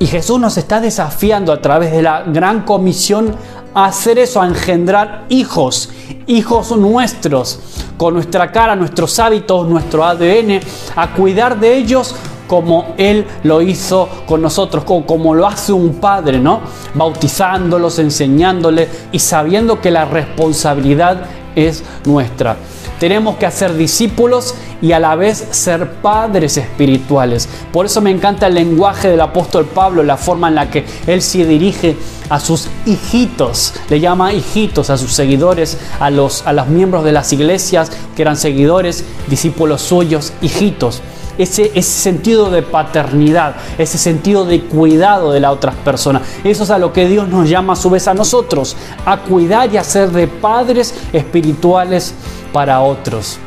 Y 0.00 0.08
Jesús 0.08 0.40
nos 0.40 0.56
está 0.56 0.80
desafiando 0.80 1.52
a 1.52 1.62
través 1.62 1.92
de 1.92 2.02
la 2.02 2.24
gran 2.24 2.62
comisión 2.62 3.36
a 3.74 3.84
hacer 3.84 4.18
eso, 4.18 4.42
a 4.42 4.48
engendrar 4.48 5.26
hijos, 5.28 5.90
hijos 6.26 6.76
nuestros, 6.76 7.60
con 7.96 8.14
nuestra 8.14 8.50
cara, 8.50 8.74
nuestros 8.74 9.20
hábitos, 9.20 9.68
nuestro 9.68 10.04
ADN, 10.04 10.58
a 10.96 11.12
cuidar 11.12 11.60
de 11.60 11.76
ellos 11.76 12.16
como 12.46 12.94
Él 12.98 13.26
lo 13.42 13.62
hizo 13.62 14.08
con 14.26 14.42
nosotros, 14.42 14.84
como, 14.84 15.34
lo 15.34 15.46
hace 15.46 15.72
un 15.72 15.96
padre, 15.96 16.38
¿no? 16.38 16.60
Bautizándolos, 16.94 17.98
enseñándoles 17.98 18.88
y 19.12 19.18
sabiendo 19.18 19.80
que 19.80 19.90
la 19.90 20.04
responsabilidad 20.04 21.22
es 21.56 21.82
nuestra. 22.04 22.56
Tenemos 22.98 23.36
que 23.36 23.46
hacer 23.46 23.74
discípulos 23.74 24.54
y 24.80 24.92
a 24.92 25.00
la 25.00 25.16
vez 25.16 25.48
ser 25.50 25.94
padres 25.94 26.56
espirituales. 26.56 27.48
Por 27.72 27.86
eso 27.86 28.00
me 28.00 28.10
encanta 28.10 28.46
el 28.46 28.54
lenguaje 28.54 29.08
del 29.08 29.20
apóstol 29.20 29.66
Pablo, 29.66 30.02
la 30.02 30.16
forma 30.16 30.48
en 30.48 30.54
la 30.54 30.70
que 30.70 30.84
él 31.06 31.20
se 31.20 31.44
dirige 31.44 31.96
a 32.28 32.40
sus 32.40 32.68
hijitos, 32.86 33.74
le 33.88 34.00
llama 34.00 34.32
hijitos 34.32 34.90
a 34.90 34.98
sus 34.98 35.12
seguidores, 35.12 35.78
a 36.00 36.10
los, 36.10 36.46
a 36.46 36.52
los 36.52 36.68
miembros 36.68 37.04
de 37.04 37.12
las 37.12 37.32
iglesias 37.32 37.90
que 38.16 38.22
eran 38.22 38.36
seguidores, 38.36 39.04
discípulos 39.28 39.82
suyos, 39.82 40.32
hijitos 40.40 41.02
ese, 41.38 41.82
sentido 41.82 42.50
de 42.50 42.62
paternidad, 42.62 43.56
ese 43.78 43.98
sentido 43.98 44.44
de 44.44 44.62
cuidado 44.62 45.32
de 45.32 45.40
las 45.40 45.52
otras 45.52 45.74
personas. 45.76 46.22
Eso 46.44 46.64
es 46.64 46.70
a 46.70 46.78
lo 46.78 46.92
que 46.92 47.08
Dios 47.08 47.28
nos 47.28 47.48
llama 47.48 47.72
a 47.74 47.76
su 47.76 47.90
vez 47.90 48.08
a 48.08 48.14
nosotros, 48.14 48.76
a 49.04 49.18
cuidar 49.18 49.72
y 49.72 49.76
a 49.76 49.84
ser 49.84 50.10
de 50.10 50.28
padres 50.28 50.94
espirituales 51.12 52.14
para 52.52 52.80
otros. 52.80 53.38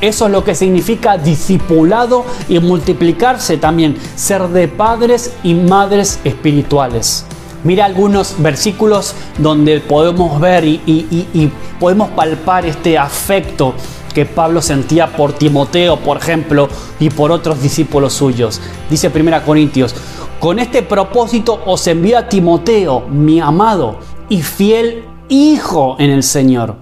Eso 0.00 0.26
es 0.26 0.32
lo 0.32 0.42
que 0.42 0.54
significa 0.54 1.16
discipulado 1.16 2.24
y 2.48 2.58
multiplicarse 2.58 3.56
también, 3.56 3.96
ser 4.16 4.48
de 4.48 4.66
padres 4.66 5.32
y 5.44 5.54
madres 5.54 6.18
espirituales. 6.24 7.24
Mira 7.64 7.84
algunos 7.84 8.34
versículos 8.38 9.14
donde 9.38 9.80
podemos 9.80 10.40
ver 10.40 10.64
y, 10.64 10.80
y 10.86 11.52
podemos 11.78 12.10
palpar 12.10 12.66
este 12.66 12.98
afecto 12.98 13.74
que 14.12 14.26
Pablo 14.26 14.60
sentía 14.60 15.06
por 15.06 15.32
Timoteo, 15.32 15.96
por 15.96 16.18
ejemplo, 16.18 16.68
y 17.00 17.10
por 17.10 17.32
otros 17.32 17.62
discípulos 17.62 18.12
suyos. 18.12 18.60
Dice 18.90 19.10
1 19.14 19.42
Corintios, 19.44 19.94
con 20.38 20.58
este 20.58 20.82
propósito 20.82 21.62
os 21.66 21.86
envío 21.86 22.18
a 22.18 22.28
Timoteo, 22.28 23.06
mi 23.08 23.40
amado 23.40 23.98
y 24.28 24.42
fiel 24.42 25.04
hijo 25.28 25.96
en 25.98 26.10
el 26.10 26.22
Señor. 26.22 26.81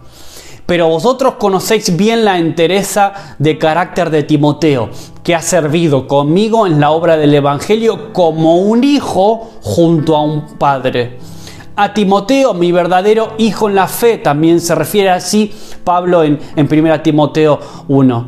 Pero 0.71 0.87
vosotros 0.87 1.35
conocéis 1.35 1.97
bien 1.97 2.25
la 2.25 2.39
entereza 2.39 3.35
de 3.41 3.59
carácter 3.59 4.09
de 4.09 4.23
Timoteo, 4.23 4.91
que 5.25 5.35
ha 5.35 5.43
servido 5.43 6.07
conmigo 6.07 6.65
en 6.65 6.79
la 6.79 6.93
obra 6.93 7.17
del 7.17 7.35
Evangelio 7.35 8.13
como 8.13 8.59
un 8.59 8.85
hijo 8.85 9.51
junto 9.63 10.15
a 10.15 10.23
un 10.23 10.47
padre. 10.59 11.19
A 11.75 11.93
Timoteo, 11.93 12.55
mi 12.55 12.71
verdadero 12.71 13.33
hijo 13.39 13.69
en 13.69 13.75
la 13.75 13.89
fe, 13.89 14.19
también 14.19 14.61
se 14.61 14.77
refiere 14.77 15.11
así 15.11 15.53
Pablo 15.83 16.23
en, 16.23 16.39
en 16.55 16.69
1 16.71 17.01
Timoteo 17.01 17.59
1. 17.89 18.27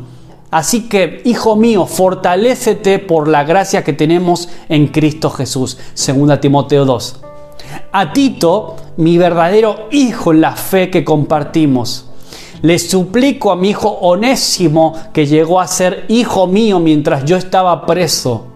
Así 0.51 0.89
que, 0.89 1.21
hijo 1.23 1.55
mío, 1.55 1.85
fortalécete 1.85 2.99
por 2.99 3.29
la 3.29 3.45
gracia 3.45 3.85
que 3.85 3.93
tenemos 3.93 4.49
en 4.67 4.87
Cristo 4.87 5.29
Jesús. 5.29 5.77
2 5.95 6.41
Timoteo 6.41 6.83
2. 6.83 7.21
A 7.93 8.11
Tito, 8.11 8.75
mi 8.97 9.17
verdadero 9.17 9.87
hijo 9.91 10.33
en 10.33 10.41
la 10.41 10.57
fe 10.57 10.89
que 10.89 11.05
compartimos. 11.05 12.09
Le 12.63 12.79
suplico 12.79 13.51
a 13.51 13.57
mi 13.57 13.69
hijo 13.71 13.89
Onésimo, 13.89 14.93
que 15.11 15.25
llegó 15.25 15.59
a 15.59 15.67
ser 15.67 16.05
hijo 16.07 16.47
mío 16.47 16.79
mientras 16.79 17.25
yo 17.25 17.35
estaba 17.35 17.85
preso. 17.85 18.47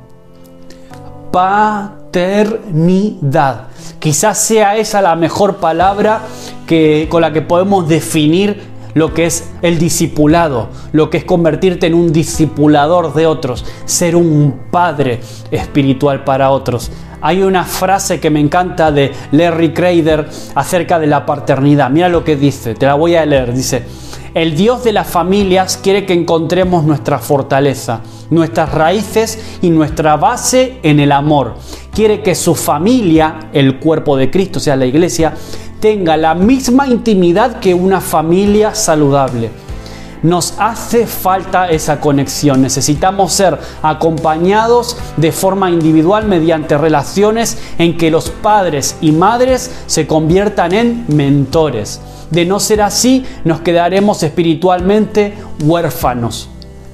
Paternidad. 1.30 2.48
Quizás 4.00 4.40
sea 4.40 4.78
esa 4.78 5.02
la 5.02 5.18
mejor 5.18 5.58
palabra 5.58 6.22
que, 6.66 7.08
con 7.10 7.22
la 7.22 7.34
que 7.34 7.42
podemos 7.42 7.90
definir 7.90 8.62
lo 8.94 9.14
que 9.14 9.26
es 9.26 9.50
el 9.62 9.78
discipulado, 9.78 10.70
lo 10.94 11.10
que 11.10 11.18
es 11.18 11.26
convertirte 11.26 11.88
en 11.88 11.94
un 11.94 12.14
discipulador 12.14 13.14
de 13.14 13.28
otros, 13.28 13.66
ser 13.84 14.16
un 14.16 14.68
padre 14.72 15.20
espiritual 15.52 16.24
para 16.24 16.52
otros. 16.52 16.92
Hay 17.22 17.42
una 17.42 17.64
frase 17.64 18.20
que 18.20 18.30
me 18.30 18.40
encanta 18.40 18.92
de 18.92 19.12
Larry 19.32 19.74
Crader 19.74 20.30
acerca 20.56 21.00
de 21.00 21.08
la 21.08 21.26
paternidad. 21.26 21.90
Mira 21.90 22.10
lo 22.10 22.24
que 22.24 22.36
dice, 22.36 22.76
te 22.76 22.86
la 22.86 22.94
voy 22.94 23.16
a 23.16 23.26
leer. 23.26 23.54
Dice, 23.54 23.84
el 24.34 24.56
Dios 24.56 24.84
de 24.84 24.94
las 24.94 25.08
familias 25.08 25.80
quiere 25.82 26.06
que 26.06 26.14
encontremos 26.14 26.84
nuestra 26.84 27.18
fortaleza, 27.18 28.02
nuestras 28.30 28.72
raíces 28.72 29.58
y 29.64 29.72
nuestra 29.72 30.16
base 30.16 30.78
en 30.84 31.00
el 31.00 31.12
amor. 31.12 31.56
Quiere 31.92 32.22
que 32.22 32.36
su 32.36 32.54
familia, 32.54 33.50
el 33.52 33.80
cuerpo 33.80 34.16
de 34.16 34.30
Cristo, 34.30 34.60
o 34.60 34.62
sea, 34.62 34.76
la 34.76 34.86
iglesia, 34.86 35.34
tenga 35.80 36.18
la 36.18 36.36
misma 36.36 36.88
intimidad 36.88 37.60
que 37.60 37.74
una 37.74 38.00
familia 38.00 38.76
saludable. 38.76 39.50
Nos 40.24 40.56
hace 40.58 41.06
falta 41.06 41.70
esa 41.70 42.00
conexión. 42.00 42.62
Necesitamos 42.62 43.34
ser 43.34 43.58
acompañados 43.82 44.98
de 45.18 45.32
forma 45.32 45.70
individual 45.70 46.28
mediante 46.28 46.78
relaciones 46.78 47.58
en 47.78 47.98
que 47.98 48.12
los 48.12 48.30
padres 48.30 48.98
y 49.02 49.12
madres 49.12 49.72
se 49.86 50.08
conviertan 50.08 50.74
en 50.74 51.06
mentores. 51.08 52.02
De 52.32 52.46
no 52.46 52.60
ser 52.60 52.82
así, 52.82 53.26
nos 53.46 53.62
quedaremos 53.62 54.22
espiritualmente 54.24 55.34
huérfanos. 55.64 56.50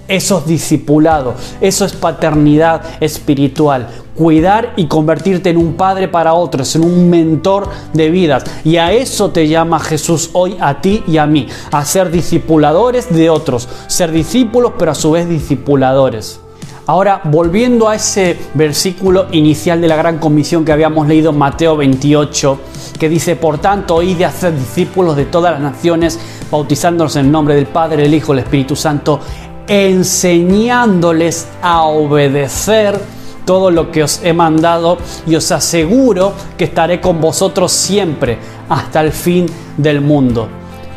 Eso 0.07 0.39
es 0.39 0.45
discipulado, 0.45 1.33
eso 1.61 1.85
es 1.85 1.93
paternidad 1.93 2.81
espiritual. 2.99 3.87
Cuidar 4.15 4.73
y 4.75 4.87
convertirte 4.87 5.49
en 5.49 5.57
un 5.57 5.73
padre 5.73 6.07
para 6.07 6.33
otros, 6.33 6.75
en 6.75 6.83
un 6.83 7.09
mentor 7.09 7.69
de 7.93 8.09
vidas. 8.11 8.43
Y 8.65 8.77
a 8.77 8.91
eso 8.91 9.31
te 9.31 9.47
llama 9.47 9.79
Jesús 9.79 10.29
hoy 10.33 10.57
a 10.59 10.81
ti 10.81 11.03
y 11.07 11.17
a 11.17 11.25
mí, 11.25 11.47
a 11.71 11.85
ser 11.85 12.11
discipuladores 12.11 13.13
de 13.15 13.29
otros, 13.29 13.69
ser 13.87 14.11
discípulos 14.11 14.73
pero 14.77 14.91
a 14.91 14.95
su 14.95 15.11
vez 15.11 15.27
discipuladores. 15.27 16.41
Ahora, 16.85 17.21
volviendo 17.23 17.87
a 17.87 17.95
ese 17.95 18.37
versículo 18.55 19.27
inicial 19.31 19.79
de 19.79 19.87
la 19.87 19.95
gran 19.95 20.19
comisión 20.19 20.65
que 20.65 20.73
habíamos 20.73 21.07
leído 21.07 21.29
en 21.29 21.37
Mateo 21.37 21.77
28, 21.77 22.59
que 22.99 23.07
dice, 23.07 23.37
por 23.37 23.57
tanto, 23.59 23.95
oíd 23.95 24.17
de 24.17 24.25
hacer 24.25 24.53
discípulos 24.53 25.15
de 25.15 25.23
todas 25.23 25.53
las 25.53 25.61
naciones, 25.61 26.19
bautizándolos 26.51 27.15
en 27.15 27.27
el 27.27 27.31
nombre 27.31 27.55
del 27.55 27.67
Padre, 27.67 28.03
del 28.03 28.13
Hijo, 28.13 28.33
del 28.33 28.43
Espíritu 28.43 28.75
Santo, 28.75 29.21
enseñándoles 29.67 31.47
a 31.61 31.83
obedecer 31.83 32.99
todo 33.45 33.71
lo 33.71 33.91
que 33.91 34.03
os 34.03 34.21
he 34.23 34.33
mandado 34.33 34.97
y 35.27 35.35
os 35.35 35.51
aseguro 35.51 36.33
que 36.57 36.65
estaré 36.65 37.01
con 37.01 37.19
vosotros 37.19 37.71
siempre 37.71 38.37
hasta 38.69 39.01
el 39.01 39.11
fin 39.11 39.45
del 39.77 40.01
mundo. 40.01 40.47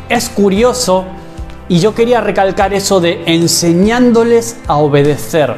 Es 0.09 0.29
curioso 0.29 1.05
y 1.69 1.79
yo 1.79 1.93
quería 1.93 2.21
recalcar 2.21 2.73
eso 2.73 2.99
de 2.99 3.23
enseñándoles 3.25 4.57
a 4.67 4.77
obedecer. 4.77 5.55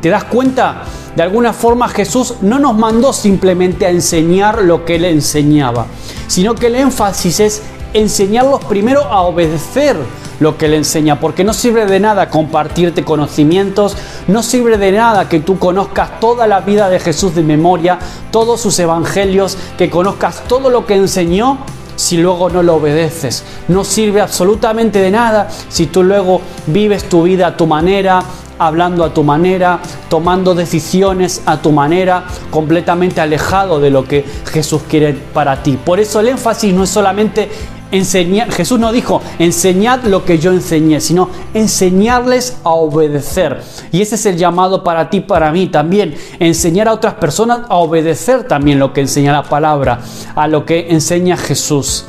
¿Te 0.00 0.08
das 0.08 0.24
cuenta? 0.24 0.84
De 1.14 1.22
alguna 1.22 1.52
forma 1.52 1.88
Jesús 1.88 2.34
no 2.40 2.58
nos 2.58 2.76
mandó 2.76 3.12
simplemente 3.12 3.86
a 3.86 3.90
enseñar 3.90 4.62
lo 4.62 4.84
que 4.84 4.96
él 4.96 5.04
enseñaba, 5.04 5.86
sino 6.26 6.54
que 6.54 6.66
el 6.66 6.74
énfasis 6.74 7.40
es 7.40 7.62
enseñarlos 7.94 8.64
primero 8.64 9.04
a 9.04 9.22
obedecer 9.22 9.96
lo 10.40 10.58
que 10.58 10.68
le 10.68 10.76
enseña, 10.76 11.20
porque 11.20 11.44
no 11.44 11.54
sirve 11.54 11.86
de 11.86 12.00
nada 12.00 12.28
compartirte 12.28 13.04
conocimientos, 13.04 13.96
no 14.26 14.42
sirve 14.42 14.76
de 14.76 14.92
nada 14.92 15.28
que 15.28 15.40
tú 15.40 15.58
conozcas 15.58 16.20
toda 16.20 16.46
la 16.46 16.60
vida 16.60 16.88
de 16.90 16.98
Jesús 16.98 17.34
de 17.34 17.42
memoria, 17.42 17.98
todos 18.30 18.60
sus 18.60 18.78
evangelios, 18.78 19.56
que 19.78 19.88
conozcas 19.88 20.42
todo 20.48 20.70
lo 20.70 20.86
que 20.86 20.96
enseñó 20.96 21.58
si 21.96 22.16
luego 22.16 22.50
no 22.50 22.62
lo 22.62 22.74
obedeces. 22.74 23.44
No 23.68 23.84
sirve 23.84 24.20
absolutamente 24.20 24.98
de 24.98 25.12
nada 25.12 25.48
si 25.68 25.86
tú 25.86 26.02
luego 26.02 26.40
vives 26.66 27.08
tu 27.08 27.22
vida 27.22 27.46
a 27.46 27.56
tu 27.56 27.66
manera, 27.68 28.22
hablando 28.58 29.04
a 29.04 29.12
tu 29.12 29.22
manera, 29.22 29.80
tomando 30.08 30.54
decisiones 30.54 31.42
a 31.46 31.60
tu 31.60 31.72
manera, 31.72 32.24
completamente 32.50 33.20
alejado 33.20 33.80
de 33.80 33.90
lo 33.90 34.04
que 34.04 34.24
Jesús 34.46 34.82
quiere 34.88 35.12
para 35.12 35.62
ti. 35.62 35.78
Por 35.82 36.00
eso 36.00 36.20
el 36.20 36.28
énfasis 36.28 36.72
no 36.72 36.84
es 36.84 36.90
solamente 36.90 37.48
Jesús 37.94 38.80
no 38.80 38.90
dijo, 38.90 39.22
enseñad 39.38 40.02
lo 40.04 40.24
que 40.24 40.38
yo 40.38 40.50
enseñé, 40.50 41.00
sino 41.00 41.28
enseñarles 41.54 42.58
a 42.64 42.70
obedecer. 42.70 43.62
Y 43.92 44.02
ese 44.02 44.16
es 44.16 44.26
el 44.26 44.36
llamado 44.36 44.82
para 44.82 45.10
ti, 45.10 45.20
para 45.20 45.52
mí 45.52 45.68
también, 45.68 46.14
enseñar 46.40 46.88
a 46.88 46.92
otras 46.92 47.14
personas 47.14 47.60
a 47.68 47.76
obedecer 47.76 48.48
también 48.48 48.80
lo 48.80 48.92
que 48.92 49.02
enseña 49.02 49.32
la 49.32 49.44
palabra, 49.44 50.00
a 50.34 50.48
lo 50.48 50.66
que 50.66 50.88
enseña 50.90 51.36
Jesús. 51.36 52.06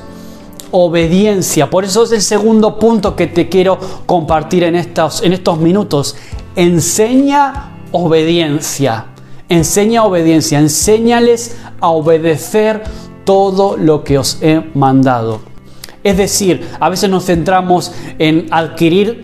Obediencia, 0.72 1.70
por 1.70 1.86
eso 1.86 2.04
es 2.04 2.12
el 2.12 2.22
segundo 2.22 2.80
punto 2.80 3.16
que 3.16 3.28
te 3.28 3.48
quiero 3.48 3.78
compartir 4.06 4.64
en 4.64 4.76
estos, 4.76 5.22
en 5.22 5.34
estos 5.34 5.60
minutos. 5.60 6.16
Enseña 6.56 7.78
obediencia, 7.92 9.06
enseña 9.48 10.04
obediencia, 10.04 10.60
enséñales 10.60 11.56
a 11.80 11.90
obedecer 11.90 12.84
todo 13.24 13.78
lo 13.78 14.04
que 14.04 14.18
os 14.18 14.40
he 14.42 14.62
mandado. 14.74 15.55
Es 16.06 16.18
decir, 16.18 16.70
a 16.80 16.88
veces 16.88 17.10
nos 17.10 17.26
centramos 17.26 17.92
en 18.20 18.46
adquirir 18.52 19.24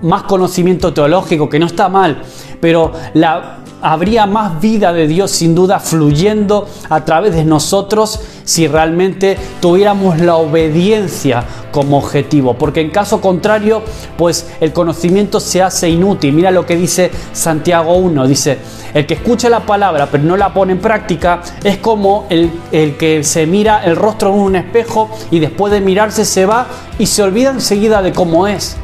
más 0.00 0.22
conocimiento 0.22 0.94
teológico, 0.94 1.50
que 1.50 1.58
no 1.58 1.66
está 1.66 1.90
mal, 1.90 2.22
pero 2.62 2.92
la, 3.12 3.58
habría 3.84 4.24
más 4.24 4.62
vida 4.62 4.94
de 4.94 5.06
Dios 5.06 5.30
sin 5.30 5.54
duda 5.54 5.78
fluyendo 5.78 6.66
a 6.88 7.04
través 7.04 7.34
de 7.34 7.44
nosotros 7.44 8.18
si 8.42 8.66
realmente 8.66 9.36
tuviéramos 9.60 10.18
la 10.20 10.36
obediencia 10.36 11.44
como 11.70 11.98
objetivo, 11.98 12.54
porque 12.54 12.80
en 12.80 12.88
caso 12.88 13.20
contrario, 13.20 13.82
pues 14.16 14.48
el 14.60 14.72
conocimiento 14.72 15.38
se 15.38 15.60
hace 15.60 15.90
inútil. 15.90 16.32
Mira 16.32 16.50
lo 16.50 16.64
que 16.64 16.76
dice 16.76 17.10
Santiago 17.34 17.96
1, 17.96 18.26
dice, 18.26 18.56
el 18.94 19.04
que 19.06 19.14
escucha 19.14 19.50
la 19.50 19.60
palabra 19.60 20.08
pero 20.10 20.24
no 20.24 20.36
la 20.38 20.54
pone 20.54 20.72
en 20.72 20.78
práctica 20.78 21.42
es 21.62 21.76
como 21.76 22.26
el, 22.30 22.50
el 22.72 22.96
que 22.96 23.22
se 23.22 23.46
mira 23.46 23.84
el 23.84 23.96
rostro 23.96 24.30
en 24.30 24.40
un 24.40 24.56
espejo 24.56 25.10
y 25.30 25.40
después 25.40 25.72
de 25.72 25.82
mirarse 25.82 26.24
se 26.24 26.46
va 26.46 26.66
y 26.98 27.04
se 27.04 27.22
olvida 27.22 27.50
enseguida 27.50 28.00
de 28.00 28.12
cómo 28.12 28.46
es. 28.46 28.76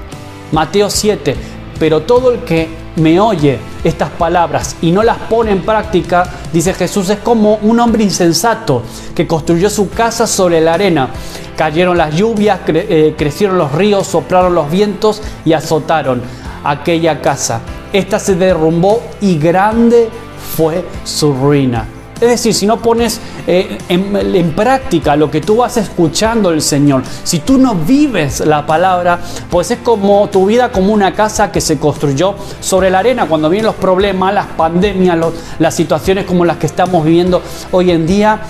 Mateo 0.53 0.91
7, 0.91 1.37
pero 1.79 2.03
todo 2.03 2.33
el 2.33 2.41
que 2.41 2.80
me 3.01 3.19
oye 3.19 3.59
estas 3.83 4.11
palabras 4.11 4.77
y 4.81 4.93
no 4.93 5.03
las 5.03 5.17
pone 5.19 5.51
en 5.51 5.63
práctica, 5.63 6.29
dice 6.53 6.75
Jesús, 6.75 7.11
es 7.11 7.19
como 7.19 7.55
un 7.63 7.81
hombre 7.81 8.05
insensato 8.05 8.83
que 9.15 9.27
construyó 9.27 9.69
su 9.71 9.91
casa 9.91 10.27
sobre 10.27 10.61
la 10.61 10.75
arena. 10.75 11.09
Cayeron 11.57 11.99
las 11.99 12.15
lluvias, 12.15 12.61
eh, 12.69 13.15
crecieron 13.19 13.59
los 13.59 13.73
ríos, 13.73 14.07
soplaron 14.07 14.55
los 14.55 14.71
vientos 14.71 15.21
y 15.45 15.53
azotaron 15.53 16.23
aquella 16.65 17.21
casa. 17.21 17.61
Esta 17.93 18.19
se 18.19 18.35
derrumbó 18.35 19.03
y 19.21 19.39
grande 19.39 20.09
fue 20.57 20.85
su 21.05 21.33
ruina. 21.33 22.00
Es 22.20 22.28
decir, 22.28 22.52
si 22.52 22.66
no 22.66 22.76
pones 22.83 23.18
eh, 23.46 23.78
en, 23.88 24.52
práctica 24.52 25.16
lo 25.16 25.30
que 25.30 25.40
tú 25.40 25.56
vas 25.56 25.78
escuchando 25.78 26.50
del 26.50 26.61
Señor, 26.61 27.02
si 27.24 27.38
tú 27.38 27.56
no 27.56 27.74
vives 27.74 28.40
la 28.40 28.66
palabra, 28.66 29.20
pues 29.48 29.70
es 29.70 29.78
como 29.78 30.28
tu 30.28 30.44
vida 30.44 30.70
como 30.70 30.92
una 30.92 31.14
casa 31.14 31.50
que 31.50 31.62
se 31.62 31.78
construyó 31.78 32.35
sobre 32.61 32.90
la 32.90 32.98
arena. 32.98 33.26
Cuando 33.26 33.48
vienen 33.48 33.66
los 33.66 33.76
problemas, 33.76 34.35
las 34.35 34.46
pandemias, 34.48 35.18
las 35.59 35.74
situaciones 35.74 36.26
como 36.26 36.44
las 36.44 36.59
que 36.59 36.66
estamos 36.66 37.04
viviendo 37.04 37.40
hoy 37.70 37.90
en 37.90 38.06
día, 38.06 38.40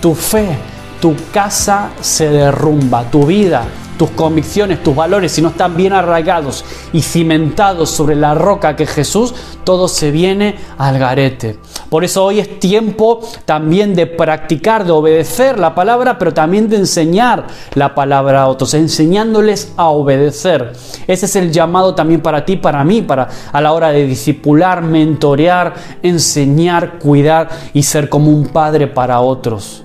tu 0.00 0.14
fe, 0.14 0.56
tu 1.00 1.16
casa 1.32 1.90
se 2.00 2.30
derrumba, 2.30 3.10
tu 3.10 3.26
vida 3.26 3.66
tus 3.96 4.10
convicciones, 4.10 4.82
tus 4.82 4.94
valores, 4.94 5.32
si 5.32 5.42
no 5.42 5.48
están 5.48 5.76
bien 5.76 5.92
arraigados 5.92 6.64
y 6.92 7.02
cimentados 7.02 7.90
sobre 7.90 8.14
la 8.14 8.34
roca 8.34 8.76
que 8.76 8.84
es 8.84 8.90
Jesús, 8.90 9.34
todo 9.64 9.88
se 9.88 10.10
viene 10.10 10.56
al 10.78 10.98
garete. 10.98 11.58
Por 11.88 12.04
eso 12.04 12.24
hoy 12.24 12.40
es 12.40 12.58
tiempo 12.58 13.20
también 13.44 13.94
de 13.94 14.06
practicar, 14.06 14.84
de 14.84 14.92
obedecer 14.92 15.58
la 15.58 15.74
palabra, 15.74 16.18
pero 16.18 16.34
también 16.34 16.68
de 16.68 16.76
enseñar 16.76 17.46
la 17.74 17.94
palabra 17.94 18.42
a 18.42 18.48
otros, 18.48 18.74
enseñándoles 18.74 19.72
a 19.76 19.88
obedecer. 19.88 20.72
Ese 21.06 21.26
es 21.26 21.36
el 21.36 21.52
llamado 21.52 21.94
también 21.94 22.20
para 22.20 22.44
ti, 22.44 22.56
para 22.56 22.82
mí, 22.82 23.02
para 23.02 23.28
a 23.52 23.60
la 23.60 23.72
hora 23.72 23.90
de 23.90 24.06
discipular, 24.06 24.82
mentorear, 24.82 25.74
enseñar, 26.02 26.98
cuidar 26.98 27.48
y 27.72 27.82
ser 27.82 28.08
como 28.08 28.30
un 28.30 28.48
padre 28.48 28.88
para 28.88 29.20
otros. 29.20 29.84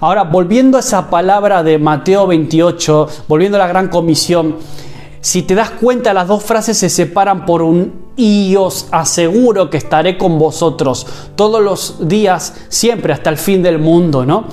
Ahora, 0.00 0.24
volviendo 0.24 0.76
a 0.76 0.80
esa 0.80 1.08
palabra 1.08 1.62
de 1.62 1.78
Mateo 1.78 2.26
28, 2.26 3.08
volviendo 3.26 3.56
a 3.56 3.60
la 3.60 3.68
gran 3.68 3.88
comisión, 3.88 4.56
si 5.24 5.40
te 5.40 5.54
das 5.54 5.70
cuenta, 5.70 6.12
las 6.12 6.28
dos 6.28 6.42
frases 6.42 6.76
se 6.76 6.90
separan 6.90 7.46
por 7.46 7.62
un 7.62 7.94
y 8.14 8.56
os 8.56 8.88
aseguro 8.90 9.70
que 9.70 9.78
estaré 9.78 10.18
con 10.18 10.38
vosotros 10.38 11.06
todos 11.34 11.62
los 11.62 12.06
días, 12.06 12.52
siempre 12.68 13.14
hasta 13.14 13.30
el 13.30 13.38
fin 13.38 13.62
del 13.62 13.78
mundo, 13.78 14.26
¿no? 14.26 14.44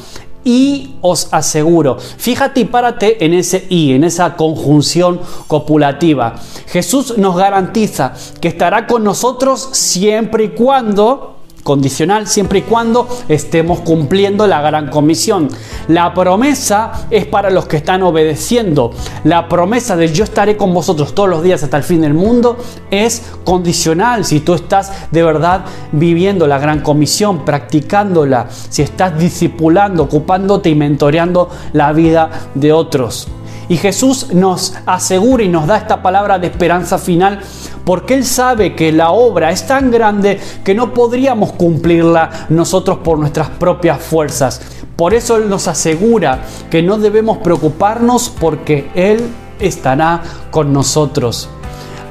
Y 0.45 0.95
os 1.01 1.27
aseguro, 1.33 1.97
fíjate 1.99 2.61
y 2.61 2.65
párate 2.65 3.25
en 3.25 3.33
ese 3.33 3.65
y, 3.67 3.91
en 3.91 4.05
esa 4.05 4.37
conjunción 4.37 5.19
copulativa. 5.47 6.35
Jesús 6.67 7.17
nos 7.17 7.35
garantiza 7.35 8.13
que 8.39 8.47
estará 8.47 8.87
con 8.87 9.03
nosotros 9.03 9.71
siempre 9.73 10.45
y 10.45 10.49
cuando 10.51 11.40
condicional 11.63 12.27
siempre 12.27 12.59
y 12.59 12.61
cuando 12.63 13.07
estemos 13.27 13.81
cumpliendo 13.81 14.47
la 14.47 14.61
gran 14.61 14.89
comisión. 14.89 15.49
La 15.87 16.13
promesa 16.13 17.07
es 17.09 17.25
para 17.25 17.49
los 17.49 17.65
que 17.65 17.77
están 17.77 18.03
obedeciendo. 18.03 18.91
La 19.23 19.47
promesa 19.47 19.95
de 19.95 20.11
yo 20.11 20.23
estaré 20.23 20.57
con 20.57 20.73
vosotros 20.73 21.13
todos 21.13 21.29
los 21.29 21.43
días 21.43 21.63
hasta 21.63 21.77
el 21.77 21.83
fin 21.83 22.01
del 22.01 22.13
mundo 22.13 22.57
es 22.89 23.23
condicional. 23.43 24.25
Si 24.25 24.39
tú 24.39 24.53
estás 24.53 24.91
de 25.11 25.23
verdad 25.23 25.65
viviendo 25.91 26.47
la 26.47 26.59
gran 26.59 26.81
comisión, 26.81 27.45
practicándola, 27.45 28.47
si 28.69 28.81
estás 28.81 29.17
discipulando, 29.17 30.03
ocupándote 30.03 30.69
y 30.69 30.75
mentoreando 30.75 31.49
la 31.73 31.93
vida 31.93 32.29
de 32.55 32.73
otros. 32.73 33.27
Y 33.71 33.77
Jesús 33.77 34.33
nos 34.33 34.73
asegura 34.85 35.43
y 35.43 35.47
nos 35.47 35.65
da 35.65 35.77
esta 35.77 36.01
palabra 36.01 36.37
de 36.39 36.47
esperanza 36.47 36.97
final 36.97 37.39
porque 37.85 38.13
Él 38.13 38.25
sabe 38.25 38.75
que 38.75 38.91
la 38.91 39.11
obra 39.11 39.51
es 39.51 39.65
tan 39.65 39.91
grande 39.91 40.39
que 40.63 40.75
no 40.75 40.93
podríamos 40.93 41.53
cumplirla 41.53 42.47
nosotros 42.49 42.99
por 42.99 43.17
nuestras 43.17 43.49
propias 43.49 44.01
fuerzas. 44.01 44.61
Por 44.95 45.13
eso 45.13 45.37
Él 45.37 45.49
nos 45.49 45.67
asegura 45.67 46.41
que 46.69 46.81
no 46.81 46.97
debemos 46.97 47.39
preocuparnos 47.39 48.29
porque 48.29 48.89
Él 48.93 49.21
estará 49.59 50.21
con 50.51 50.73
nosotros. 50.73 51.49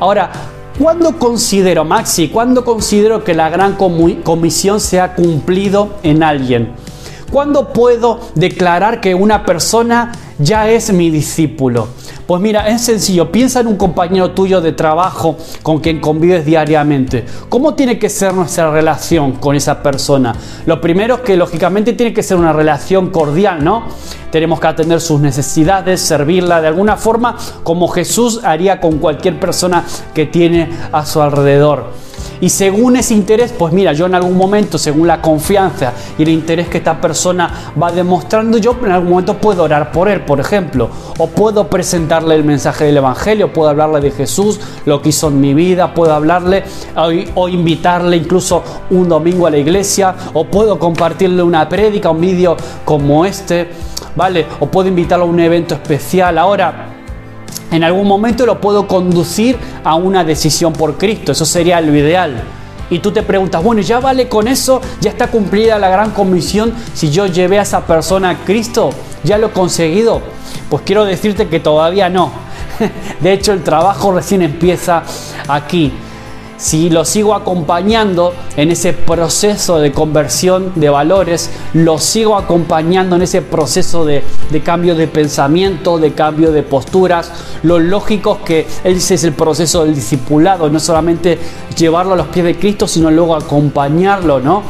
Ahora, 0.01 0.31
¿cuándo 0.79 1.19
considero, 1.19 1.85
Maxi, 1.85 2.29
cuándo 2.29 2.65
considero 2.65 3.23
que 3.23 3.35
la 3.35 3.51
gran 3.51 3.77
comisión 3.77 4.81
se 4.81 5.01
ha 5.01 5.15
cumplido 5.15 5.97
en 6.03 6.23
alguien? 6.23 6.73
¿Cuándo 7.31 7.73
puedo 7.73 8.19
declarar 8.35 9.01
que 9.01 9.15
una 9.15 9.45
persona 9.45 10.11
ya 10.39 10.69
es 10.69 10.93
mi 10.93 11.11
discípulo? 11.11 11.89
Pues 12.31 12.41
mira, 12.41 12.69
es 12.69 12.83
sencillo. 12.83 13.33
Piensa 13.33 13.59
en 13.59 13.67
un 13.67 13.77
compañero 13.77 14.31
tuyo 14.31 14.61
de 14.61 14.71
trabajo 14.71 15.37
con 15.65 15.81
quien 15.81 15.99
convives 15.99 16.47
diariamente. 16.47 17.27
¿Cómo 17.49 17.75
tiene 17.75 17.99
que 17.99 18.09
ser 18.09 18.35
nuestra 18.35 18.71
relación 18.71 19.33
con 19.33 19.57
esa 19.57 19.83
persona? 19.83 20.37
Lo 20.65 20.81
primero 20.81 21.17
es 21.17 21.21
que 21.23 21.37
lógicamente 21.37 21.93
tiene 21.95 22.15
que 22.15 22.23
ser 22.23 22.37
una 22.37 22.53
relación 22.53 23.11
cordial, 23.11 23.65
¿no? 23.65 23.83
Tenemos 24.31 24.61
que 24.61 24.69
atender 24.69 25.01
sus 25.01 25.21
necesidades, 25.21 26.03
servirla 26.03 26.61
de 26.61 26.69
alguna 26.69 26.97
forma 26.97 27.37
como 27.65 27.89
Jesús 27.89 28.43
haría 28.45 28.81
con 28.81 28.99
cualquier 28.99 29.41
persona 29.41 29.85
que 30.15 30.27
tiene 30.27 30.71
a 30.93 31.05
su 31.05 31.21
alrededor. 31.21 32.10
Y 32.41 32.49
según 32.49 32.97
ese 32.97 33.15
interés, 33.15 33.53
pues 33.53 33.73
mira, 33.73 33.93
yo 33.93 34.07
en 34.07 34.15
algún 34.15 34.37
momento, 34.37 34.79
según 34.79 35.07
la 35.07 35.21
confianza 35.21 35.93
y 36.17 36.23
el 36.23 36.31
interés 36.31 36.69
que 36.69 36.79
esta 36.79 37.01
persona 37.01 37.73
va 37.81 37.93
demostrando, 37.93 38.57
yo 38.57 38.77
en 38.83 38.93
algún 38.93 39.11
momento 39.11 39.37
puedo 39.37 39.65
orar 39.65 39.93
por 39.93 40.09
él, 40.09 40.23
por 40.23 40.41
ejemplo, 40.41 40.89
o 41.19 41.27
puedo 41.27 41.69
presentarle 41.69 42.35
el 42.35 42.45
mensaje 42.45 42.85
del 42.85 42.97
Evangelio, 42.97 43.53
puedo 43.53 43.69
hablarle 43.69 44.01
de 44.01 44.11
Jesús, 44.11 44.59
lo 44.87 45.03
que 45.03 45.11
hizo 45.11 45.29
en 45.29 45.41
mi 45.41 45.53
vida, 45.53 45.93
puedo 45.93 46.15
hablarle 46.15 46.65
o, 47.35 47.49
invitarle 47.49 48.17
incluso 48.17 48.63
un 48.91 49.09
domingo 49.09 49.47
a 49.47 49.51
la 49.51 49.59
iglesia, 49.59 50.15
o 50.33 50.45
puedo 50.45 50.79
compartirle 50.79 51.43
una 51.43 51.69
prédica, 51.69 52.11
un 52.11 52.21
vídeo 52.21 52.57
como 52.85 53.27
este, 53.27 53.69
¿vale? 54.17 54.47
O 54.61 54.67
puedo 54.67 54.89
invitarlo 54.89 55.27
a 55.27 55.29
un 55.29 55.41
evento 55.41 55.75
especial. 55.75 56.39
Ahora, 56.39 56.90
en 57.71 57.85
algún 57.85 58.07
momento 58.07 58.47
lo 58.47 58.61
puedo 58.61 58.87
conducir 58.87 59.57
a 59.85 59.95
una 59.95 60.25
decisión 60.25 60.73
por 60.73 60.99
Cristo. 60.99 61.33
Eso 61.33 61.45
sería 61.45 61.81
lo 61.81 61.95
ideal. 61.95 62.43
Y 62.91 62.99
tú 62.99 63.13
te 63.13 63.23
preguntas, 63.23 63.63
bueno, 63.63 63.81
ya 63.83 64.01
vale 64.01 64.29
con 64.29 64.49
eso, 64.49 64.81
ya 65.01 65.11
está 65.11 65.29
cumplida 65.29 65.79
la 65.79 65.89
gran 65.89 66.11
comisión. 66.11 66.75
Si 66.93 67.11
yo 67.11 67.27
llevé 67.27 67.61
a 67.61 67.63
esa 67.63 67.87
persona 67.87 68.31
a 68.31 68.37
Cristo, 68.45 68.91
ya 69.23 69.39
lo 69.39 69.49
he 69.49 69.51
conseguido. 69.51 70.21
Pues 70.69 70.83
quiero 70.85 71.05
decirte 71.05 71.49
que 71.49 71.61
todavía 71.61 72.09
no. 72.09 72.33
De 73.21 73.33
hecho, 73.33 73.53
el 73.53 73.63
trabajo 73.63 74.13
recién 74.13 74.43
empieza 74.43 75.05
aquí 75.47 75.93
si 76.61 76.91
lo 76.91 77.07
sigo 77.07 77.35
acompañando 77.35 78.35
en 78.55 78.71
ese 78.71 78.93
proceso 78.93 79.79
de 79.79 79.93
conversión 79.93 80.73
de 80.75 80.91
valores, 80.91 81.51
lo 81.73 81.99
sigo 81.99 82.37
acompañando 82.37 83.17
en 83.17 83.23
ese 83.23 83.41
proceso 83.41 84.05
de, 84.05 84.23
cambio 84.63 84.95
de 84.95 85.09
pensamiento, 85.09 85.99
de 85.99 86.13
cambio 86.13 86.53
de 86.53 86.63
posturas, 86.63 87.33
lo 87.63 87.79
lógico 87.79 88.41
es 88.41 88.47
que 88.47 88.67
ese 88.85 89.15
es 89.15 89.25
el 89.25 89.33
proceso 89.33 89.87
del 89.87 89.95
discipulado, 89.95 90.69
no 90.69 90.79
solamente 90.79 91.39
llevarlo 91.79 92.13
a 92.13 92.17
los 92.17 92.27
pies 92.27 92.45
de 92.45 92.59
Cristo, 92.59 92.87
sino 92.87 93.11
luego 93.11 93.35
acompañarlo, 93.35 94.39
¿no? 94.39 94.63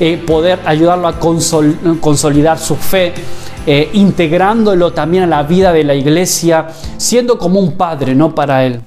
Eh, 0.00 0.20
poder 0.26 0.58
ayudarlo 0.66 1.06
a 1.06 1.20
consolidar 1.20 2.58
su 2.58 2.74
fe, 2.74 3.14
eh, 3.68 3.90
integrándolo 3.92 4.92
también 4.92 5.22
a 5.22 5.26
la 5.28 5.42
vida 5.44 5.72
de 5.72 5.84
la 5.84 5.94
iglesia, 5.94 6.66
siendo 6.96 7.38
como 7.38 7.60
un 7.60 7.76
padre, 7.76 8.16
¿no? 8.16 8.34
Para 8.34 8.66
él 8.66 8.80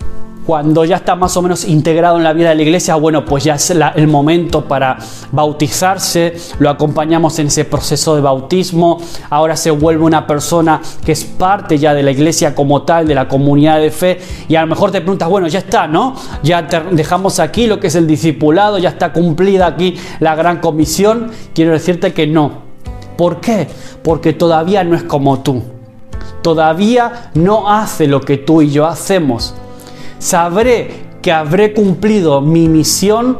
cuando 0.50 0.84
ya 0.84 0.96
está 0.96 1.16
más 1.16 1.38
o 1.38 1.44
menos 1.44 1.64
integrado 1.64 2.18
en 2.18 2.24
la 2.24 2.34
vida 2.34 2.50
de 2.50 2.56
la 2.56 2.64
iglesia, 2.64 2.96
bueno, 2.96 3.24
pues 3.24 3.44
ya 3.44 3.54
es 3.54 3.70
el 3.70 4.08
momento 4.08 4.66
para 4.66 4.98
bautizarse, 5.32 6.38
lo 6.58 6.72
acompañamos 6.72 7.38
en 7.38 7.46
ese 7.46 7.66
proceso 7.66 8.16
de 8.16 8.22
bautismo, 8.22 9.00
ahora 9.30 9.56
se 9.56 9.70
vuelve 9.70 10.04
una 10.06 10.26
persona 10.26 10.82
que 11.06 11.12
es 11.12 11.24
parte 11.24 11.78
ya 11.78 11.94
de 11.94 12.02
la 12.02 12.10
iglesia 12.10 12.56
como 12.56 12.82
tal, 12.82 13.08
de 13.08 13.14
la 13.14 13.28
comunidad 13.28 13.80
de 13.80 13.92
fe, 13.92 14.20
y 14.48 14.56
a 14.56 14.62
lo 14.62 14.68
mejor 14.70 14.90
te 14.90 15.02
preguntas, 15.02 15.30
bueno, 15.30 15.48
ya 15.48 15.60
está, 15.60 15.86
¿no? 15.86 16.16
Ya 16.42 16.64
dejamos 16.64 17.40
aquí 17.40 17.68
lo 17.68 17.80
que 17.80 17.86
es 17.86 17.94
el 17.94 18.08
discipulado, 18.08 18.80
ya 18.80 18.90
está 18.90 19.14
cumplida 19.14 19.68
aquí 19.68 19.98
la 20.20 20.34
gran 20.34 20.62
comisión, 20.62 21.30
quiero 21.54 21.74
decirte 21.74 22.12
que 22.12 22.26
no. 22.26 22.54
¿Por 23.18 23.40
qué? 23.40 23.68
Porque 24.04 24.34
todavía 24.34 24.84
no 24.84 24.96
es 24.96 25.04
como 25.04 25.42
tú. 25.44 25.62
Todavía 26.42 27.30
no 27.36 27.70
hace 27.70 28.08
lo 28.08 28.22
que 28.22 28.38
tú 28.38 28.64
y 28.64 28.72
yo 28.72 28.88
hacemos. 28.88 29.54
Sabré 30.20 31.06
que 31.22 31.32
habré 31.32 31.74
cumplido 31.74 32.42
mi 32.42 32.68
misión 32.68 33.40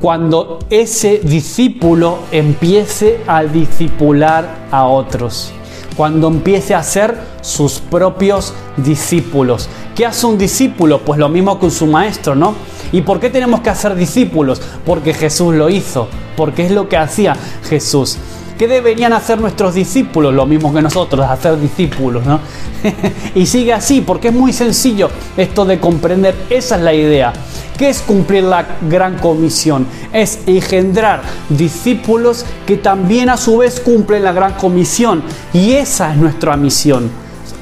cuando 0.00 0.58
ese 0.68 1.20
discípulo 1.22 2.18
empiece 2.32 3.20
a 3.28 3.44
discipular 3.44 4.66
a 4.72 4.86
otros, 4.86 5.52
cuando 5.96 6.26
empiece 6.26 6.74
a 6.74 6.82
ser 6.82 7.16
sus 7.42 7.78
propios 7.78 8.54
discípulos. 8.76 9.68
¿Qué 9.94 10.04
hace 10.04 10.26
un 10.26 10.36
discípulo? 10.36 11.00
Pues 11.00 11.20
lo 11.20 11.28
mismo 11.28 11.60
que 11.60 11.70
su 11.70 11.86
maestro, 11.86 12.34
¿no? 12.34 12.54
¿Y 12.90 13.02
por 13.02 13.20
qué 13.20 13.30
tenemos 13.30 13.60
que 13.60 13.70
hacer 13.70 13.94
discípulos? 13.94 14.60
Porque 14.84 15.14
Jesús 15.14 15.54
lo 15.54 15.70
hizo, 15.70 16.08
porque 16.36 16.66
es 16.66 16.72
lo 16.72 16.88
que 16.88 16.96
hacía 16.96 17.36
Jesús. 17.68 18.18
¿Qué 18.60 18.68
deberían 18.68 19.14
hacer 19.14 19.40
nuestros 19.40 19.72
discípulos? 19.72 20.34
Lo 20.34 20.44
mismo 20.44 20.70
que 20.70 20.82
nosotros, 20.82 21.26
hacer 21.26 21.58
discípulos, 21.58 22.26
¿no? 22.26 22.40
y 23.34 23.46
sigue 23.46 23.72
así, 23.72 24.02
porque 24.02 24.28
es 24.28 24.34
muy 24.34 24.52
sencillo 24.52 25.08
esto 25.34 25.64
de 25.64 25.80
comprender. 25.80 26.34
Esa 26.50 26.76
es 26.76 26.82
la 26.82 26.92
idea. 26.92 27.32
¿Qué 27.78 27.88
es 27.88 28.02
cumplir 28.02 28.44
la 28.44 28.66
gran 28.86 29.16
comisión? 29.16 29.86
Es 30.12 30.40
engendrar 30.44 31.22
discípulos 31.48 32.44
que 32.66 32.76
también 32.76 33.30
a 33.30 33.38
su 33.38 33.56
vez 33.56 33.80
cumplen 33.80 34.24
la 34.24 34.32
gran 34.32 34.52
comisión. 34.52 35.22
Y 35.54 35.72
esa 35.72 36.12
es 36.12 36.18
nuestra 36.18 36.54
misión. 36.58 37.10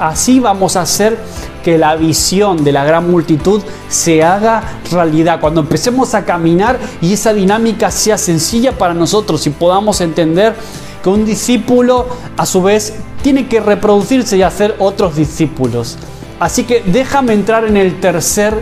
Así 0.00 0.40
vamos 0.40 0.74
a 0.74 0.80
hacer 0.80 1.16
que 1.62 1.78
la 1.78 1.94
visión 1.94 2.64
de 2.64 2.72
la 2.72 2.82
gran 2.82 3.08
multitud 3.08 3.62
se 3.88 4.24
haga 4.24 4.80
realidad. 4.90 5.38
Cuando 5.40 5.60
empecemos 5.60 6.14
a 6.14 6.24
caminar 6.24 6.76
y 7.00 7.12
esa 7.12 7.32
dinámica 7.32 7.88
sea 7.92 8.18
sencilla 8.18 8.72
para 8.72 8.94
nosotros 8.94 9.46
y 9.46 9.50
podamos 9.50 10.00
entender 10.00 10.56
un 11.08 11.24
discípulo 11.24 12.06
a 12.36 12.46
su 12.46 12.62
vez 12.62 12.94
tiene 13.22 13.48
que 13.48 13.60
reproducirse 13.60 14.36
y 14.36 14.42
hacer 14.42 14.76
otros 14.78 15.16
discípulos. 15.16 15.96
Así 16.40 16.64
que 16.64 16.82
déjame 16.86 17.32
entrar 17.32 17.64
en 17.64 17.76
el 17.76 18.00
tercer 18.00 18.54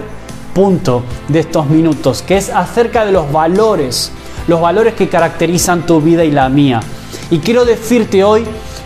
punto 0.54 1.02
de 1.28 1.40
estos 1.40 1.66
minutos, 1.66 2.22
que 2.22 2.38
es 2.38 2.48
acerca 2.48 3.04
de 3.04 3.12
los 3.12 3.30
valores, 3.30 4.10
los 4.48 4.60
valores 4.60 4.94
que 4.94 5.08
caracterizan 5.08 5.84
tu 5.84 6.00
vida 6.00 6.24
y 6.24 6.30
la 6.30 6.48
mía. 6.48 6.80
Y 7.30 7.40
quiero 7.40 7.64
decirte 7.64 8.24
hoy 8.24 8.44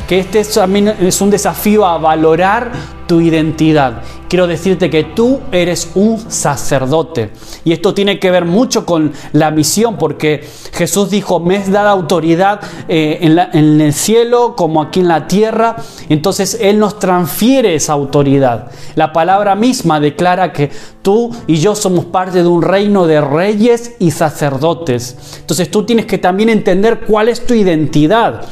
que 0.09 0.19
este 0.19 0.41
es 0.41 1.21
un 1.21 1.31
desafío 1.31 1.87
a 1.87 1.99
valorar 1.99 2.73
tu 3.11 3.21
identidad. 3.21 4.05
Quiero 4.29 4.47
decirte 4.47 4.89
que 4.89 5.03
tú 5.03 5.41
eres 5.51 5.91
un 5.97 6.17
sacerdote. 6.31 7.33
Y 7.65 7.73
esto 7.73 7.93
tiene 7.93 8.21
que 8.21 8.31
ver 8.31 8.45
mucho 8.45 8.87
con 8.87 9.13
la 9.33 9.51
misión, 9.51 9.97
porque 9.97 10.49
Jesús 10.73 11.11
dijo, 11.11 11.41
me 11.41 11.57
es 11.57 11.73
dada 11.73 11.91
autoridad 11.91 12.61
eh, 12.87 13.19
en, 13.23 13.37
en 13.37 13.81
el 13.81 13.93
cielo 13.95 14.55
como 14.57 14.81
aquí 14.81 15.01
en 15.01 15.09
la 15.09 15.27
tierra. 15.27 15.75
Entonces 16.09 16.57
Él 16.61 16.79
nos 16.79 17.01
transfiere 17.01 17.75
esa 17.75 17.95
autoridad. 17.95 18.71
La 18.95 19.13
palabra 19.13 19.57
misma 19.57 19.99
declara 19.99 20.53
que 20.53 20.71
tú 21.03 21.35
y 21.49 21.57
yo 21.57 21.75
somos 21.75 22.05
parte 22.05 22.45
de 22.45 22.49
un 22.49 22.63
reino 22.63 23.09
de 23.09 23.21
reyes 23.21 23.97
y 23.99 24.13
sacerdotes. 24.13 25.17
Entonces 25.41 25.69
tú 25.69 25.83
tienes 25.83 26.07
que 26.07 26.19
también 26.19 26.49
entender 26.49 27.01
cuál 27.01 27.29
es 27.29 27.45
tu 27.45 27.55
identidad. 27.55 28.43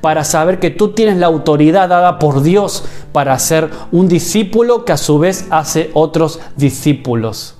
para 0.00 0.22
saber 0.22 0.60
que 0.60 0.70
tú 0.70 0.90
tienes 0.90 1.16
la 1.16 1.26
autoridad 1.26 1.88
dada 1.88 2.20
por 2.20 2.42
Dios 2.42 2.84
para 3.12 3.38
ser 3.38 3.70
un 3.92 4.08
discípulo 4.08 4.84
que 4.84 4.92
a 4.92 4.96
su 4.96 5.18
vez 5.18 5.46
hace 5.50 5.90
otros 5.94 6.40
discípulos. 6.56 7.56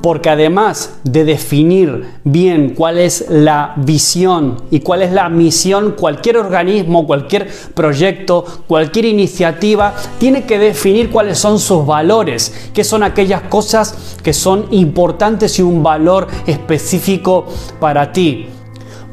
Porque 0.00 0.30
además 0.30 0.98
de 1.04 1.24
definir 1.24 2.06
bien 2.24 2.74
cuál 2.74 2.98
es 2.98 3.26
la 3.28 3.74
visión 3.76 4.60
y 4.72 4.80
cuál 4.80 5.02
es 5.02 5.12
la 5.12 5.28
misión, 5.28 5.92
cualquier 5.92 6.38
organismo, 6.38 7.06
cualquier 7.06 7.48
proyecto, 7.72 8.44
cualquier 8.66 9.04
iniciativa, 9.04 9.94
tiene 10.18 10.42
que 10.42 10.58
definir 10.58 11.08
cuáles 11.08 11.38
son 11.38 11.60
sus 11.60 11.86
valores, 11.86 12.70
qué 12.74 12.82
son 12.82 13.04
aquellas 13.04 13.42
cosas 13.42 14.16
que 14.24 14.32
son 14.32 14.66
importantes 14.72 15.60
y 15.60 15.62
un 15.62 15.84
valor 15.84 16.26
específico 16.46 17.46
para 17.78 18.10
ti. 18.10 18.48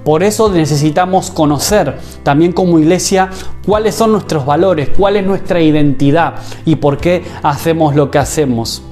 Por 0.03 0.23
eso 0.23 0.49
necesitamos 0.49 1.29
conocer 1.31 1.97
también 2.23 2.53
como 2.53 2.79
iglesia 2.79 3.29
cuáles 3.65 3.95
son 3.95 4.13
nuestros 4.13 4.45
valores, 4.45 4.89
cuál 4.89 5.17
es 5.17 5.25
nuestra 5.25 5.62
identidad 5.62 6.35
y 6.65 6.77
por 6.77 6.97
qué 6.97 7.23
hacemos 7.43 7.95
lo 7.95 8.09
que 8.09 8.17
hacemos. 8.17 8.83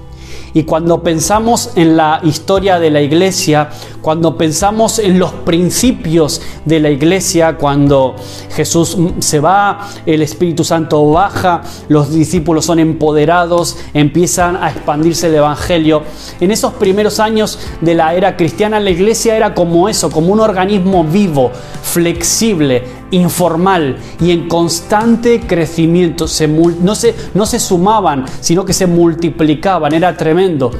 Y 0.54 0.64
cuando 0.64 1.04
pensamos 1.04 1.72
en 1.76 1.98
la 1.98 2.20
historia 2.24 2.80
de 2.80 2.90
la 2.90 3.02
iglesia, 3.02 3.70
cuando 4.02 4.38
pensamos 4.38 5.00
en 5.00 5.20
los 5.20 5.32
principios 5.34 6.42
de 6.66 6.80
la 6.80 6.90
iglesia, 6.90 7.58
cuando 7.58 8.16
Jesús 8.52 8.98
se 9.20 9.40
va, 9.40 9.90
el 10.06 10.22
Espíritu 10.22 10.64
Santo 10.64 11.10
baja, 11.12 11.62
los 11.90 12.12
discípulos 12.12 12.66
son 12.66 12.80
empoderados, 12.80 13.78
empiezan 13.94 14.56
a 14.58 14.70
expandirse 14.70 15.28
el 15.28 15.36
Evangelio. 15.36 16.04
En 16.40 16.52
esos 16.52 16.74
primeros 16.74 17.20
años 17.20 17.60
de 17.82 17.96
la 17.96 18.16
era 18.16 18.38
cristiana, 18.38 18.80
la 18.80 18.90
iglesia 18.90 19.36
era 19.36 19.54
como 19.54 19.90
eso, 19.90 20.10
como 20.10 20.32
un 20.32 20.40
organismo 20.40 21.04
vivo, 21.04 21.52
flexible, 21.84 22.84
informal 23.12 23.98
y 24.20 24.32
en 24.32 24.48
constante 24.48 25.42
crecimiento. 25.42 26.28
Se, 26.28 26.48
no, 26.48 26.96
se, 26.96 27.16
no 27.34 27.46
se 27.46 27.60
sumaban, 27.60 28.26
sino 28.40 28.66
que 28.66 28.74
se 28.74 28.88
multiplicaban. 28.88 29.94
Era 29.94 30.16
tremendo. 30.16 30.72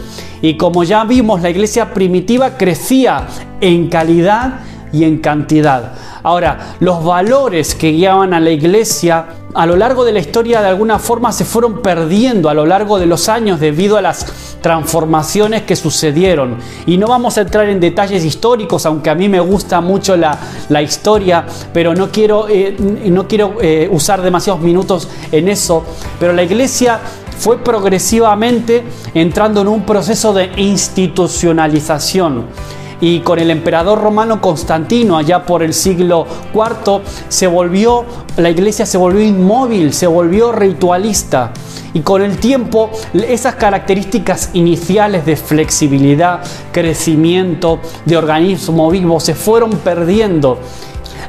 Y 0.42 0.56
como 0.56 0.84
ya 0.84 1.04
vimos, 1.04 1.42
la 1.42 1.50
iglesia 1.50 1.94
primitiva 1.94 2.58
crecía 2.58 3.28
en 3.62 3.90
calidad 3.90 4.60
y 4.92 5.04
en 5.04 5.18
cantidad. 5.20 5.94
Ahora, 6.24 6.76
los 6.80 7.04
valores 7.04 7.76
que 7.76 7.92
guiaban 7.92 8.34
a 8.34 8.40
la 8.40 8.52
iglesia 8.52 9.26
a 9.58 9.66
lo 9.66 9.76
largo 9.76 10.06
de 10.06 10.14
la 10.14 10.20
historia 10.20 10.62
de 10.62 10.68
alguna 10.68 11.00
forma 11.00 11.32
se 11.32 11.44
fueron 11.44 11.82
perdiendo 11.82 12.48
a 12.48 12.54
lo 12.54 12.68
largo 12.68 13.00
de 13.00 13.08
los 13.08 13.28
años 13.28 13.60
debido 13.60 13.98
a 13.98 14.04
las 14.04 14.28
transformaciones 14.62 15.64
que 15.64 15.76
sucedieron. 15.76 16.58
Y 16.86 17.00
no 17.00 17.08
vamos 17.08 17.40
a 17.40 17.42
entrar 17.42 17.68
en 17.68 17.80
detalles 17.80 18.24
históricos, 18.24 18.86
aunque 18.86 19.10
a 19.10 19.16
mí 19.16 19.28
me 19.28 19.40
gusta 19.40 19.82
mucho 19.82 20.16
la, 20.16 20.38
historia, 20.80 21.44
pero 21.74 21.96
no 21.96 22.12
quiero, 22.12 22.48
eh, 22.48 22.78
no 23.06 23.28
quiero 23.28 23.56
eh, 23.60 23.90
usar 23.92 24.22
demasiados 24.22 24.62
minutos 24.62 25.10
en 25.32 25.48
eso. 25.48 25.84
Pero 26.20 26.34
la 26.34 26.44
iglesia 26.44 27.00
fue 27.40 27.58
progresivamente 27.58 28.84
entrando 29.16 29.62
en 29.62 29.70
un 29.70 29.88
proceso 29.88 30.34
de 30.34 30.52
institucionalización 30.56 32.46
y 33.02 33.20
con 33.20 33.40
el 33.40 33.52
emperador 33.52 34.02
romano 34.02 34.42
Constantino 34.42 35.18
allá 35.18 35.46
por 35.46 35.64
el 35.64 35.74
siglo 35.74 36.26
IV 36.54 37.02
se 37.30 37.48
volvió 37.48 38.06
la 38.38 38.52
iglesia 38.52 38.86
se 38.86 39.00
volvió 39.00 39.24
inmóvil, 39.24 39.94
se 39.94 40.06
volvió 40.06 40.52
ritualista. 40.52 41.52
Y 41.94 42.02
con 42.02 42.22
el 42.22 42.38
tiempo 42.38 42.92
esas 43.14 43.56
características 43.56 44.52
iniciales 44.54 45.26
de 45.26 45.36
flexibilidad, 45.36 46.42
crecimiento, 46.72 47.80
de 48.06 48.16
organismo 48.16 48.92
vivo 48.92 49.20
se 49.20 49.34
fueron 49.34 49.72
perdiendo 49.72 50.60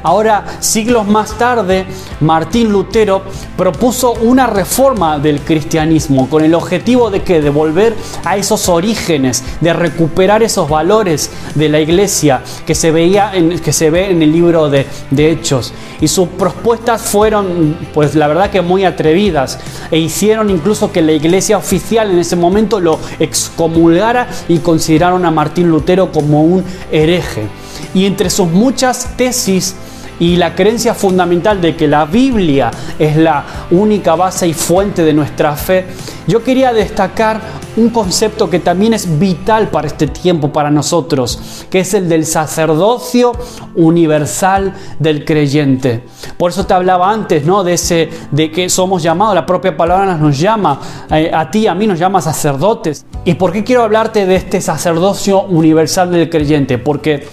Ahora, 0.03 0.45
siglos 0.59 1.07
más 1.07 1.37
tarde, 1.37 1.85
Martín 2.21 2.71
Lutero 2.71 3.21
propuso 3.57 4.13
una 4.13 4.47
reforma 4.47 5.19
del 5.19 5.41
cristianismo 5.41 6.29
con 6.29 6.43
el 6.43 6.53
objetivo 6.53 7.09
de 7.09 7.23
que 7.23 7.41
devolver 7.41 7.95
a 8.23 8.37
esos 8.37 8.69
orígenes, 8.69 9.43
de 9.59 9.73
recuperar 9.73 10.43
esos 10.43 10.69
valores 10.69 11.31
de 11.55 11.69
la 11.69 11.79
iglesia 11.79 12.41
que 12.65 12.75
se, 12.75 12.91
veía 12.91 13.31
en, 13.33 13.59
que 13.59 13.73
se 13.73 13.89
ve 13.89 14.09
en 14.09 14.21
el 14.21 14.31
libro 14.31 14.69
de, 14.69 14.85
de 15.11 15.31
Hechos. 15.31 15.73
Y 15.99 16.07
sus 16.07 16.29
propuestas 16.29 17.01
fueron, 17.01 17.77
pues 17.93 18.15
la 18.15 18.27
verdad 18.27 18.49
que 18.49 18.61
muy 18.61 18.85
atrevidas 18.85 19.59
e 19.91 19.97
hicieron 19.97 20.49
incluso 20.49 20.91
que 20.91 21.01
la 21.01 21.11
iglesia 21.11 21.57
oficial 21.57 22.11
en 22.11 22.19
ese 22.19 22.35
momento 22.35 22.79
lo 22.79 22.99
excomulgara 23.19 24.29
y 24.47 24.59
consideraron 24.59 25.25
a 25.25 25.31
Martín 25.31 25.69
Lutero 25.69 26.11
como 26.11 26.43
un 26.43 26.63
hereje. 26.91 27.47
Y 27.93 28.05
entre 28.05 28.29
sus 28.29 28.47
muchas 28.47 29.17
tesis 29.17 29.75
y 30.19 30.35
la 30.35 30.53
creencia 30.53 30.93
fundamental 30.93 31.61
de 31.61 31.75
que 31.75 31.87
la 31.87 32.05
Biblia 32.05 32.71
es 32.97 33.15
la 33.15 33.43
única 33.71 34.15
base 34.15 34.47
y 34.47 34.53
fuente 34.53 35.03
de 35.03 35.13
nuestra 35.13 35.55
fe, 35.55 35.85
yo 36.27 36.43
quería 36.43 36.73
destacar 36.73 37.41
un 37.77 37.89
concepto 37.89 38.49
que 38.49 38.59
también 38.59 38.93
es 38.93 39.19
vital 39.19 39.69
para 39.69 39.87
este 39.87 40.07
tiempo, 40.07 40.51
para 40.51 40.69
nosotros, 40.69 41.65
que 41.69 41.79
es 41.79 41.93
el 41.93 42.09
del 42.09 42.25
sacerdocio 42.25 43.31
universal 43.75 44.73
del 44.99 45.23
creyente. 45.23 46.03
Por 46.37 46.51
eso 46.51 46.65
te 46.65 46.73
hablaba 46.73 47.11
antes, 47.11 47.45
¿no? 47.45 47.63
De 47.63 47.73
ese, 47.73 48.09
de 48.31 48.51
que 48.51 48.69
somos 48.69 49.01
llamados, 49.01 49.35
la 49.35 49.45
propia 49.45 49.77
palabra 49.77 50.15
nos 50.15 50.37
llama, 50.37 50.79
eh, 51.11 51.31
a 51.33 51.49
ti, 51.49 51.67
a 51.67 51.75
mí 51.75 51.87
nos 51.87 51.99
llama 51.99 52.21
sacerdotes. 52.21 53.05
¿Y 53.23 53.35
por 53.35 53.51
qué 53.51 53.63
quiero 53.63 53.83
hablarte 53.83 54.25
de 54.25 54.35
este 54.35 54.61
sacerdocio 54.61 55.43
universal 55.43 56.11
del 56.11 56.29
creyente? 56.29 56.77
Porque 56.77 57.27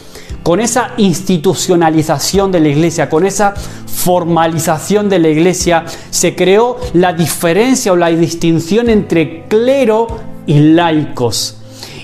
con 0.46 0.60
esa 0.60 0.92
institucionalización 0.96 2.52
de 2.52 2.60
la 2.60 2.68
iglesia, 2.68 3.10
con 3.10 3.26
esa 3.26 3.52
formalización 3.84 5.08
de 5.08 5.18
la 5.18 5.28
iglesia, 5.28 5.84
se 6.10 6.36
creó 6.36 6.78
la 6.92 7.12
diferencia 7.12 7.92
o 7.92 7.96
la 7.96 8.10
distinción 8.10 8.88
entre 8.88 9.46
clero 9.48 10.06
y 10.46 10.60
laicos. 10.60 11.56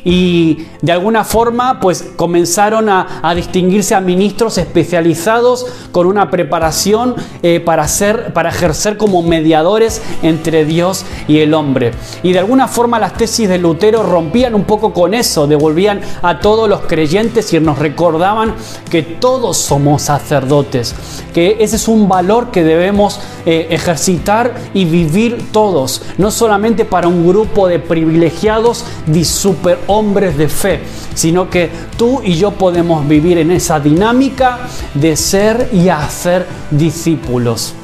Y 0.04 0.58
de 0.82 0.92
alguna 0.92 1.24
forma 1.24 1.80
pues 1.80 2.10
comenzaron 2.16 2.88
a, 2.88 3.32
distinguirse 3.34 3.94
a 3.94 4.00
ministros 4.00 4.58
especializados 4.58 5.66
con 5.92 6.06
una 6.06 6.30
preparación 6.30 7.14
eh, 7.42 7.60
para, 7.60 7.86
para 8.34 8.50
ejercer 8.50 8.96
como 8.96 9.22
mediadores 9.22 10.02
entre 10.22 10.64
Dios 10.64 11.04
y 11.28 11.38
el 11.38 11.54
hombre. 11.54 11.92
Y 12.22 12.32
de 12.32 12.40
alguna 12.40 12.68
forma 12.68 12.98
las 12.98 13.14
tesis 13.14 13.48
de 13.48 13.58
Lutero 13.58 14.02
rompían 14.02 14.54
un 14.54 14.64
poco 14.64 14.92
con 14.92 15.14
eso, 15.14 15.46
devolvían 15.46 16.00
a 16.22 16.40
todos 16.40 16.68
los 16.68 16.80
creyentes 16.80 17.52
y 17.52 17.60
nos 17.60 17.78
recordaban 17.78 18.54
que 18.90 19.02
todos 19.02 19.56
somos 19.56 20.02
sacerdotes, 20.02 20.94
que 21.32 21.56
ese 21.60 21.76
es 21.76 21.88
un 21.88 22.08
valor 22.08 22.50
que 22.50 22.64
debemos 22.64 23.20
eh, 23.46 23.68
ejercitar 23.70 24.54
y 24.74 24.84
vivir 24.84 25.52
todos, 25.52 26.02
no 26.18 26.30
solamente 26.30 26.84
para 26.84 27.08
un 27.08 27.26
grupo 27.26 27.68
de 27.68 27.78
privilegiados 27.78 28.84
de 29.06 29.24
super 29.24 29.78
hombres 29.86 30.36
de 30.36 30.48
fe, 30.48 30.71
sino 31.14 31.50
que 31.50 31.70
tú 31.96 32.20
y 32.24 32.34
yo 32.34 32.52
podemos 32.52 33.06
vivir 33.06 33.38
en 33.38 33.50
esa 33.50 33.80
dinámica 33.80 34.60
de 34.94 35.16
ser 35.16 35.70
y 35.72 35.88
hacer 35.88 36.46
discípulos. 36.70 37.74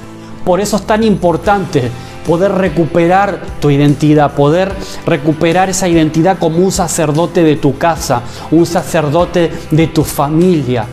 Por 0.44 0.60
eso 0.60 0.76
es 0.76 0.82
tan 0.82 1.04
importante 1.04 1.90
poder 2.26 2.52
recuperar 2.52 3.40
tu 3.58 3.70
identidad, 3.70 4.34
poder 4.34 4.72
recuperar 5.06 5.70
esa 5.70 5.88
identidad 5.88 6.38
como 6.38 6.58
un 6.58 6.70
sacerdote 6.70 7.42
de 7.42 7.56
tu 7.56 7.78
casa, 7.78 8.22
un 8.50 8.66
sacerdote 8.66 9.50
de 9.70 9.86
tu 9.86 10.04
familia. 10.04 10.84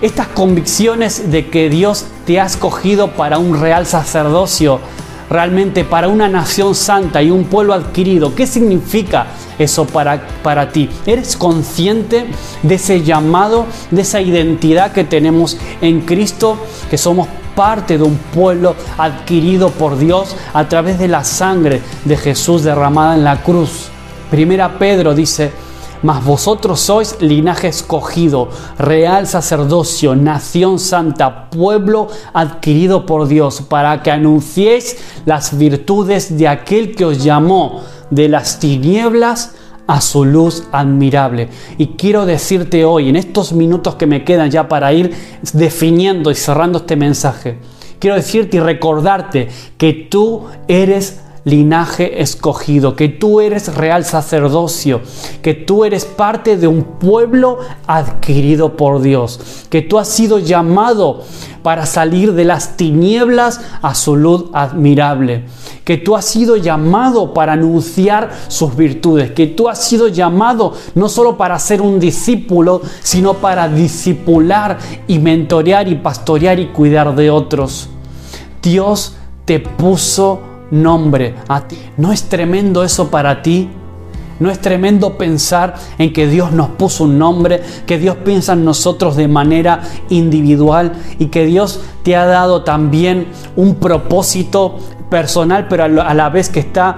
Estas 0.00 0.28
convicciones 0.28 1.30
de 1.30 1.48
que 1.48 1.68
Dios 1.68 2.06
te 2.26 2.40
ha 2.40 2.46
escogido 2.46 3.08
para 3.12 3.38
un 3.38 3.60
real 3.60 3.86
sacerdocio, 3.86 4.80
realmente 5.32 5.84
para 5.84 6.08
una 6.08 6.28
nación 6.28 6.74
santa 6.74 7.22
y 7.22 7.30
un 7.30 7.44
pueblo 7.44 7.72
adquirido, 7.72 8.34
¿qué 8.34 8.46
significa 8.46 9.26
eso 9.58 9.86
para, 9.86 10.22
para 10.42 10.70
ti? 10.70 10.88
¿Eres 11.06 11.36
consciente 11.36 12.26
de 12.62 12.74
ese 12.74 13.02
llamado, 13.02 13.66
de 13.90 14.02
esa 14.02 14.20
identidad 14.20 14.92
que 14.92 15.04
tenemos 15.04 15.56
en 15.80 16.02
Cristo, 16.02 16.58
que 16.90 16.98
somos 16.98 17.28
parte 17.56 17.98
de 17.98 18.04
un 18.04 18.16
pueblo 18.16 18.76
adquirido 18.96 19.70
por 19.70 19.98
Dios 19.98 20.36
a 20.52 20.68
través 20.68 20.98
de 20.98 21.08
la 21.08 21.24
sangre 21.24 21.82
de 22.04 22.16
Jesús 22.16 22.62
derramada 22.62 23.14
en 23.14 23.24
la 23.24 23.42
cruz? 23.42 23.88
Primera 24.30 24.78
Pedro 24.78 25.14
dice, 25.14 25.52
mas 26.02 26.24
vosotros 26.24 26.80
sois 26.80 27.16
linaje 27.20 27.68
escogido, 27.68 28.48
real 28.78 29.26
sacerdocio, 29.26 30.14
nación 30.14 30.78
santa, 30.78 31.50
pueblo 31.50 32.08
adquirido 32.32 33.06
por 33.06 33.28
Dios, 33.28 33.62
para 33.62 34.02
que 34.02 34.10
anunciéis 34.10 34.96
las 35.24 35.56
virtudes 35.56 36.36
de 36.36 36.48
aquel 36.48 36.94
que 36.94 37.04
os 37.04 37.22
llamó 37.22 37.82
de 38.10 38.28
las 38.28 38.58
tinieblas 38.58 39.54
a 39.86 40.00
su 40.00 40.24
luz 40.24 40.64
admirable. 40.72 41.48
Y 41.78 41.88
quiero 41.88 42.26
decirte 42.26 42.84
hoy, 42.84 43.08
en 43.08 43.16
estos 43.16 43.52
minutos 43.52 43.96
que 43.96 44.06
me 44.06 44.24
quedan 44.24 44.50
ya 44.50 44.68
para 44.68 44.92
ir 44.92 45.14
definiendo 45.52 46.30
y 46.30 46.34
cerrando 46.34 46.78
este 46.78 46.96
mensaje, 46.96 47.58
quiero 47.98 48.16
decirte 48.16 48.56
y 48.56 48.60
recordarte 48.60 49.48
que 49.78 49.92
tú 49.92 50.44
eres 50.68 51.21
linaje 51.44 52.22
escogido, 52.22 52.94
que 52.94 53.08
tú 53.08 53.40
eres 53.40 53.74
real 53.74 54.04
sacerdocio, 54.04 55.00
que 55.42 55.54
tú 55.54 55.84
eres 55.84 56.04
parte 56.04 56.56
de 56.56 56.68
un 56.68 56.82
pueblo 56.82 57.58
adquirido 57.86 58.76
por 58.76 59.02
Dios, 59.02 59.40
que 59.68 59.82
tú 59.82 59.98
has 59.98 60.08
sido 60.08 60.38
llamado 60.38 61.22
para 61.62 61.86
salir 61.86 62.32
de 62.34 62.44
las 62.44 62.76
tinieblas 62.76 63.60
a 63.82 63.94
su 63.94 64.16
luz 64.16 64.46
admirable, 64.52 65.44
que 65.84 65.96
tú 65.96 66.16
has 66.16 66.24
sido 66.24 66.56
llamado 66.56 67.34
para 67.34 67.54
anunciar 67.54 68.30
sus 68.48 68.76
virtudes, 68.76 69.32
que 69.32 69.48
tú 69.48 69.68
has 69.68 69.82
sido 69.82 70.08
llamado 70.08 70.74
no 70.94 71.08
solo 71.08 71.36
para 71.36 71.58
ser 71.58 71.80
un 71.80 71.98
discípulo, 71.98 72.82
sino 73.02 73.34
para 73.34 73.68
discipular 73.68 74.78
y 75.08 75.18
mentorear 75.18 75.88
y 75.88 75.96
pastorear 75.96 76.60
y 76.60 76.68
cuidar 76.68 77.14
de 77.16 77.30
otros. 77.30 77.88
Dios 78.62 79.16
te 79.44 79.58
puso 79.58 80.51
nombre 80.72 81.36
a 81.46 81.68
ti. 81.68 81.78
¿No 81.96 82.10
es 82.10 82.24
tremendo 82.24 82.82
eso 82.82 83.08
para 83.08 83.42
ti? 83.42 83.68
¿No 84.40 84.50
es 84.50 84.60
tremendo 84.60 85.16
pensar 85.16 85.74
en 85.98 86.12
que 86.12 86.26
Dios 86.26 86.50
nos 86.50 86.70
puso 86.70 87.04
un 87.04 87.16
nombre, 87.16 87.62
que 87.86 87.98
Dios 87.98 88.16
piensa 88.24 88.54
en 88.54 88.64
nosotros 88.64 89.14
de 89.14 89.28
manera 89.28 89.82
individual 90.08 90.94
y 91.20 91.26
que 91.26 91.46
Dios 91.46 91.80
te 92.02 92.16
ha 92.16 92.26
dado 92.26 92.64
también 92.64 93.28
un 93.54 93.76
propósito 93.76 94.78
personal, 95.08 95.68
pero 95.68 95.84
a 95.84 96.14
la 96.14 96.28
vez 96.30 96.48
que 96.48 96.58
está, 96.58 96.96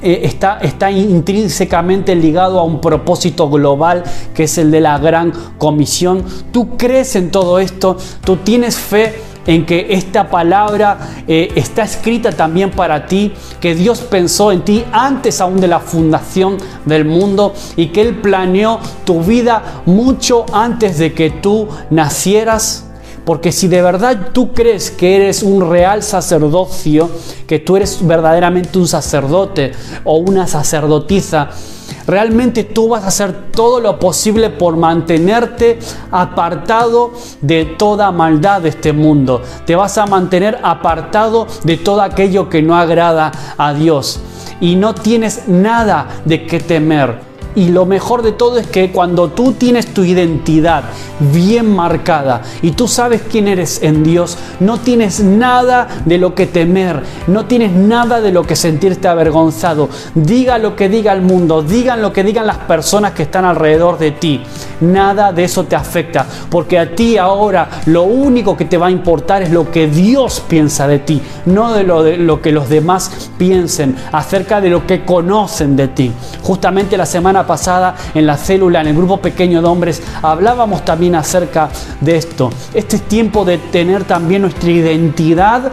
eh, 0.00 0.20
está, 0.22 0.60
está 0.60 0.90
intrínsecamente 0.90 2.14
ligado 2.14 2.58
a 2.58 2.62
un 2.62 2.80
propósito 2.80 3.50
global 3.50 4.04
que 4.32 4.44
es 4.44 4.56
el 4.56 4.70
de 4.70 4.80
la 4.80 4.96
gran 4.98 5.32
comisión? 5.58 6.24
¿Tú 6.52 6.76
crees 6.78 7.16
en 7.16 7.30
todo 7.30 7.58
esto? 7.58 7.98
¿Tú 8.24 8.36
tienes 8.36 8.76
fe? 8.78 9.20
En 9.48 9.64
que 9.64 9.86
esta 9.88 10.28
palabra 10.28 11.24
eh, 11.26 11.50
está 11.56 11.82
escrita 11.82 12.32
también 12.32 12.70
para 12.70 13.06
ti, 13.06 13.32
que 13.60 13.74
Dios 13.74 14.02
pensó 14.02 14.52
en 14.52 14.60
ti 14.60 14.84
antes 14.92 15.40
aún 15.40 15.58
de 15.58 15.68
la 15.68 15.80
fundación 15.80 16.58
del 16.84 17.06
mundo 17.06 17.54
y 17.74 17.86
que 17.86 18.02
Él 18.02 18.16
planeó 18.16 18.78
tu 19.04 19.22
vida 19.22 19.82
mucho 19.86 20.44
antes 20.52 20.98
de 20.98 21.14
que 21.14 21.30
tú 21.30 21.66
nacieras. 21.88 22.84
Porque 23.24 23.50
si 23.50 23.68
de 23.68 23.80
verdad 23.80 24.32
tú 24.34 24.52
crees 24.52 24.90
que 24.90 25.16
eres 25.16 25.42
un 25.42 25.70
real 25.70 26.02
sacerdocio, 26.02 27.10
que 27.46 27.58
tú 27.58 27.76
eres 27.76 28.06
verdaderamente 28.06 28.78
un 28.78 28.86
sacerdote 28.86 29.72
o 30.04 30.18
una 30.18 30.46
sacerdotisa, 30.46 31.48
Realmente 32.08 32.64
tú 32.64 32.88
vas 32.88 33.04
a 33.04 33.08
hacer 33.08 33.50
todo 33.52 33.80
lo 33.80 33.98
posible 33.98 34.48
por 34.48 34.78
mantenerte 34.78 35.78
apartado 36.10 37.12
de 37.42 37.66
toda 37.66 38.10
maldad 38.10 38.62
de 38.62 38.70
este 38.70 38.94
mundo. 38.94 39.42
Te 39.66 39.76
vas 39.76 39.98
a 39.98 40.06
mantener 40.06 40.58
apartado 40.62 41.46
de 41.64 41.76
todo 41.76 42.00
aquello 42.00 42.48
que 42.48 42.62
no 42.62 42.74
agrada 42.74 43.30
a 43.58 43.74
Dios. 43.74 44.20
Y 44.58 44.76
no 44.76 44.94
tienes 44.94 45.48
nada 45.48 46.08
de 46.24 46.46
qué 46.46 46.60
temer 46.60 47.27
y 47.58 47.70
lo 47.70 47.86
mejor 47.86 48.22
de 48.22 48.30
todo 48.30 48.58
es 48.58 48.68
que 48.68 48.92
cuando 48.92 49.30
tú 49.30 49.50
tienes 49.50 49.92
tu 49.92 50.04
identidad 50.04 50.84
bien 51.18 51.74
marcada 51.74 52.42
y 52.62 52.70
tú 52.70 52.86
sabes 52.86 53.22
quién 53.28 53.48
eres 53.48 53.82
en 53.82 54.04
Dios, 54.04 54.38
no 54.60 54.78
tienes 54.78 55.18
nada 55.18 55.88
de 56.04 56.18
lo 56.18 56.36
que 56.36 56.46
temer, 56.46 57.02
no 57.26 57.46
tienes 57.46 57.72
nada 57.72 58.20
de 58.20 58.30
lo 58.30 58.44
que 58.44 58.54
sentirte 58.54 59.08
avergonzado. 59.08 59.88
Diga 60.14 60.58
lo 60.58 60.76
que 60.76 60.88
diga 60.88 61.12
el 61.12 61.22
mundo, 61.22 61.62
digan 61.62 62.00
lo 62.00 62.12
que 62.12 62.22
digan 62.22 62.46
las 62.46 62.58
personas 62.58 63.10
que 63.10 63.24
están 63.24 63.44
alrededor 63.44 63.98
de 63.98 64.12
ti. 64.12 64.40
Nada 64.80 65.32
de 65.32 65.42
eso 65.42 65.64
te 65.64 65.74
afecta, 65.74 66.24
porque 66.48 66.78
a 66.78 66.94
ti 66.94 67.18
ahora 67.18 67.68
lo 67.86 68.04
único 68.04 68.56
que 68.56 68.66
te 68.66 68.78
va 68.78 68.86
a 68.86 68.92
importar 68.92 69.42
es 69.42 69.50
lo 69.50 69.68
que 69.72 69.88
Dios 69.88 70.44
piensa 70.46 70.86
de 70.86 71.00
ti, 71.00 71.20
no 71.46 71.72
de 71.72 71.82
lo, 71.82 72.04
de 72.04 72.18
lo 72.18 72.40
que 72.40 72.52
los 72.52 72.68
demás 72.68 73.30
piensen 73.36 73.96
acerca 74.12 74.60
de 74.60 74.70
lo 74.70 74.86
que 74.86 75.04
conocen 75.04 75.74
de 75.74 75.88
ti. 75.88 76.12
Justamente 76.44 76.96
la 76.96 77.06
semana 77.06 77.47
pasada 77.48 77.96
en 78.14 78.26
la 78.26 78.36
célula, 78.36 78.82
en 78.82 78.86
el 78.86 78.96
grupo 78.96 79.16
pequeño 79.16 79.60
de 79.60 79.66
hombres, 79.66 80.00
hablábamos 80.22 80.84
también 80.84 81.16
acerca 81.16 81.70
de 82.00 82.16
esto. 82.16 82.50
Este 82.72 82.94
es 82.94 83.02
tiempo 83.02 83.44
de 83.44 83.58
tener 83.58 84.04
también 84.04 84.42
nuestra 84.42 84.70
identidad 84.70 85.72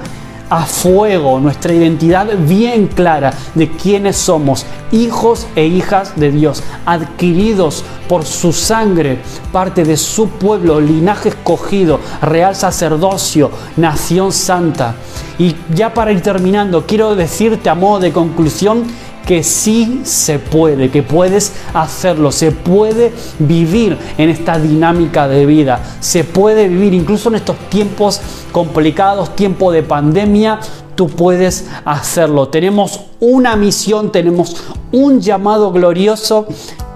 a 0.49 0.65
fuego, 0.65 1.39
nuestra 1.39 1.73
identidad 1.73 2.27
bien 2.47 2.87
clara 2.87 3.33
de 3.55 3.69
quiénes 3.69 4.15
somos, 4.15 4.65
hijos 4.91 5.47
e 5.55 5.65
hijas 5.65 6.13
de 6.15 6.31
Dios, 6.31 6.63
adquiridos 6.85 7.83
por 8.07 8.25
su 8.25 8.53
sangre, 8.53 9.19
parte 9.51 9.83
de 9.83 9.97
su 9.97 10.29
pueblo, 10.29 10.79
linaje 10.79 11.29
escogido, 11.29 11.99
real 12.21 12.55
sacerdocio, 12.55 13.49
nación 13.77 14.31
santa. 14.31 14.95
Y 15.39 15.55
ya 15.73 15.93
para 15.93 16.11
ir 16.11 16.21
terminando, 16.21 16.85
quiero 16.85 17.15
decirte 17.15 17.69
a 17.69 17.75
modo 17.75 17.99
de 17.99 18.13
conclusión 18.13 18.83
que 19.25 19.43
sí 19.43 20.01
se 20.03 20.39
puede, 20.39 20.91
que 20.91 21.03
puedes 21.03 21.53
hacerlo, 21.73 22.31
se 22.31 22.51
puede 22.51 23.11
vivir 23.39 23.97
en 24.17 24.29
esta 24.29 24.59
dinámica 24.59 25.27
de 25.27 25.45
vida, 25.45 25.81
se 25.99 26.23
puede 26.23 26.67
vivir 26.67 26.93
incluso 26.93 27.29
en 27.29 27.35
estos 27.35 27.57
tiempos 27.69 28.21
complicados, 28.51 29.35
tiempo 29.35 29.71
de 29.71 29.83
pandemia, 29.83 30.59
tú 30.95 31.09
puedes 31.09 31.65
hacerlo. 31.83 32.47
Tenemos 32.49 33.01
una 33.19 33.55
misión, 33.55 34.11
tenemos 34.11 34.55
un 34.91 35.19
llamado 35.21 35.71
glorioso 35.71 36.47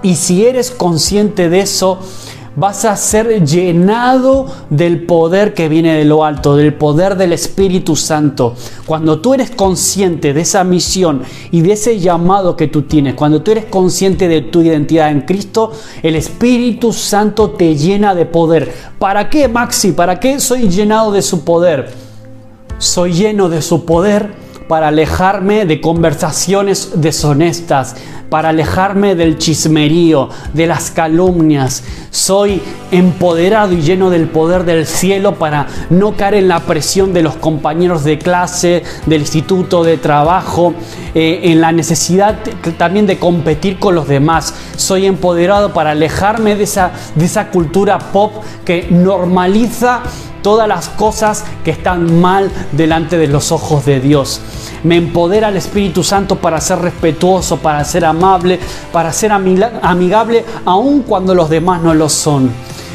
y 0.02 0.14
si 0.14 0.46
eres 0.46 0.70
consciente 0.70 1.48
de 1.48 1.60
eso, 1.60 1.98
vas 2.56 2.84
a 2.84 2.96
ser 2.96 3.44
llenado 3.44 4.46
del 4.70 5.04
poder 5.06 5.54
que 5.54 5.68
viene 5.68 5.96
de 5.96 6.04
lo 6.04 6.24
alto, 6.24 6.56
del 6.56 6.74
poder 6.74 7.16
del 7.16 7.32
Espíritu 7.32 7.96
Santo. 7.96 8.54
Cuando 8.86 9.20
tú 9.20 9.34
eres 9.34 9.50
consciente 9.50 10.32
de 10.32 10.40
esa 10.40 10.64
misión 10.64 11.22
y 11.50 11.60
de 11.60 11.72
ese 11.72 11.98
llamado 11.98 12.56
que 12.56 12.66
tú 12.66 12.82
tienes, 12.82 13.14
cuando 13.14 13.42
tú 13.42 13.52
eres 13.52 13.66
consciente 13.66 14.28
de 14.28 14.42
tu 14.42 14.62
identidad 14.62 15.10
en 15.10 15.22
Cristo, 15.22 15.72
el 16.02 16.16
Espíritu 16.16 16.92
Santo 16.92 17.50
te 17.50 17.76
llena 17.76 18.14
de 18.14 18.26
poder. 18.26 18.72
¿Para 18.98 19.30
qué, 19.30 19.48
Maxi? 19.48 19.92
¿Para 19.92 20.18
qué 20.18 20.40
soy 20.40 20.68
llenado 20.68 21.12
de 21.12 21.22
su 21.22 21.44
poder? 21.44 21.92
Soy 22.78 23.12
lleno 23.12 23.48
de 23.48 23.62
su 23.62 23.84
poder 23.84 24.39
para 24.70 24.86
alejarme 24.86 25.66
de 25.66 25.80
conversaciones 25.80 26.92
deshonestas, 26.94 27.96
para 28.28 28.50
alejarme 28.50 29.16
del 29.16 29.36
chismerío, 29.36 30.28
de 30.54 30.68
las 30.68 30.92
calumnias. 30.92 31.82
Soy 32.12 32.62
empoderado 32.92 33.72
y 33.72 33.82
lleno 33.82 34.10
del 34.10 34.28
poder 34.28 34.62
del 34.62 34.86
cielo 34.86 35.34
para 35.34 35.66
no 35.90 36.12
caer 36.12 36.34
en 36.34 36.46
la 36.46 36.60
presión 36.60 37.12
de 37.12 37.24
los 37.24 37.34
compañeros 37.34 38.04
de 38.04 38.18
clase, 38.18 38.84
del 39.06 39.22
instituto, 39.22 39.82
de 39.82 39.96
trabajo, 39.96 40.72
eh, 41.16 41.40
en 41.42 41.60
la 41.60 41.72
necesidad 41.72 42.38
también 42.78 43.08
de 43.08 43.18
competir 43.18 43.80
con 43.80 43.96
los 43.96 44.06
demás. 44.06 44.54
Soy 44.76 45.06
empoderado 45.06 45.74
para 45.74 45.90
alejarme 45.90 46.54
de 46.54 46.62
esa, 46.62 46.92
de 47.16 47.24
esa 47.24 47.48
cultura 47.50 47.98
pop 47.98 48.34
que 48.64 48.86
normaliza 48.88 50.04
todas 50.42 50.68
las 50.68 50.88
cosas 50.88 51.44
que 51.64 51.70
están 51.70 52.20
mal 52.20 52.50
delante 52.72 53.18
de 53.18 53.26
los 53.26 53.52
ojos 53.52 53.84
de 53.84 54.00
Dios. 54.00 54.40
Me 54.82 54.96
empodera 54.96 55.48
el 55.48 55.56
Espíritu 55.56 56.02
Santo 56.02 56.36
para 56.36 56.60
ser 56.60 56.78
respetuoso, 56.78 57.58
para 57.58 57.84
ser 57.84 58.04
amable, 58.04 58.58
para 58.92 59.12
ser 59.12 59.32
amigable, 59.32 60.44
aun 60.64 61.02
cuando 61.02 61.34
los 61.34 61.50
demás 61.50 61.82
no 61.82 61.94
lo 61.94 62.08
son. 62.08 62.50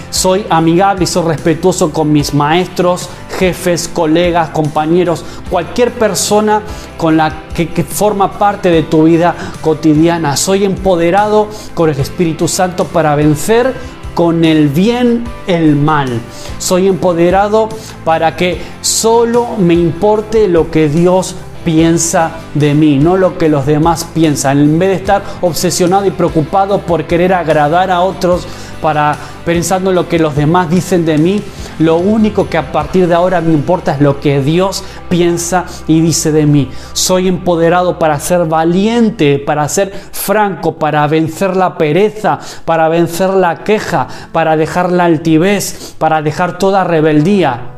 Soy 0.09 0.45
amigable 0.49 1.03
y 1.03 1.07
soy 1.07 1.27
respetuoso 1.27 1.91
con 1.91 2.11
mis 2.11 2.33
maestros, 2.33 3.09
jefes, 3.37 3.89
colegas, 3.89 4.49
compañeros, 4.49 5.25
cualquier 5.49 5.91
persona 5.91 6.61
con 6.97 7.17
la 7.17 7.47
que, 7.53 7.67
que, 7.67 7.83
forma 7.83 8.31
parte 8.31 8.69
de 8.69 8.83
tu 8.83 9.03
vida 9.03 9.35
cotidiana. 9.61 10.37
Soy 10.37 10.63
empoderado 10.63 11.49
con 11.73 11.89
el 11.89 11.99
Espíritu 11.99 12.47
Santo 12.47 12.85
para 12.85 13.13
vencer 13.15 13.73
con 14.15 14.43
el 14.43 14.69
bien 14.69 15.23
el 15.45 15.75
mal. 15.75 16.19
Soy 16.57 16.87
empoderado 16.87 17.69
para 18.03 18.35
que 18.35 18.59
solo 18.81 19.49
me 19.59 19.75
importe 19.75 20.47
lo 20.47 20.71
que 20.71 20.89
Dios 20.89 21.35
piensa 21.63 22.31
de 22.53 22.73
mí, 22.73 22.97
no 22.97 23.17
lo 23.17 23.37
que 23.37 23.49
los 23.49 23.65
demás 23.65 24.07
piensan. 24.13 24.59
En 24.59 24.79
vez 24.79 24.89
de 24.89 24.95
estar 24.95 25.23
obsesionado 25.41 26.05
y 26.05 26.11
preocupado 26.11 26.79
por 26.79 27.03
querer 27.05 27.33
agradar 27.33 27.91
a 27.91 28.01
otros, 28.01 28.47
para 28.81 29.17
pensando 29.43 29.89
en 29.89 29.95
lo 29.95 30.07
que 30.07 30.19
los 30.19 30.35
demás 30.35 30.69
dicen 30.69 31.05
de 31.05 31.17
mí, 31.17 31.41
lo 31.79 31.97
único 31.97 32.49
que 32.49 32.57
a 32.57 32.71
partir 32.71 33.07
de 33.07 33.15
ahora 33.15 33.41
me 33.41 33.53
importa 33.53 33.93
es 33.93 34.01
lo 34.01 34.19
que 34.19 34.41
Dios 34.41 34.83
piensa 35.09 35.65
y 35.87 36.01
dice 36.01 36.31
de 36.31 36.45
mí. 36.45 36.69
Soy 36.93 37.27
empoderado 37.27 37.99
para 37.99 38.19
ser 38.19 38.45
valiente, 38.45 39.39
para 39.39 39.67
ser 39.67 39.91
franco, 40.11 40.75
para 40.75 41.05
vencer 41.07 41.55
la 41.55 41.77
pereza, 41.77 42.39
para 42.65 42.87
vencer 42.89 43.29
la 43.29 43.63
queja, 43.63 44.07
para 44.31 44.57
dejar 44.57 44.91
la 44.91 45.05
altivez, 45.05 45.95
para 45.97 46.21
dejar 46.21 46.57
toda 46.57 46.83
rebeldía. 46.83 47.74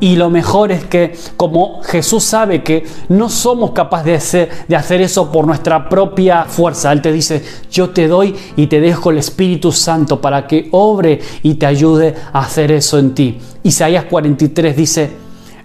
Y 0.00 0.16
lo 0.16 0.28
mejor 0.28 0.72
es 0.72 0.84
que 0.84 1.16
como 1.36 1.82
Jesús 1.82 2.24
sabe 2.24 2.62
que 2.62 2.84
no 3.08 3.28
somos 3.28 3.70
capaces 3.70 4.48
de 4.68 4.76
hacer, 4.76 5.00
eso 5.00 5.30
por 5.30 5.46
nuestra 5.46 5.88
propia 5.88 6.44
fuerza, 6.44 6.92
Él 6.92 7.00
te 7.00 7.12
dice, 7.12 7.42
yo 7.70 7.90
te 7.90 8.08
doy 8.08 8.34
y 8.56 8.66
te 8.66 8.80
dejo 8.80 9.10
el 9.10 9.18
Espíritu 9.18 9.72
Santo 9.72 10.20
para 10.20 10.46
que 10.46 10.68
obre 10.72 11.20
y 11.42 11.54
te 11.54 11.66
ayude 11.66 12.14
a 12.32 12.40
hacer 12.40 12.72
eso 12.72 12.98
en 12.98 13.14
ti. 13.14 13.38
Isaías 13.62 14.04
43 14.04 14.76
dice, 14.76 15.10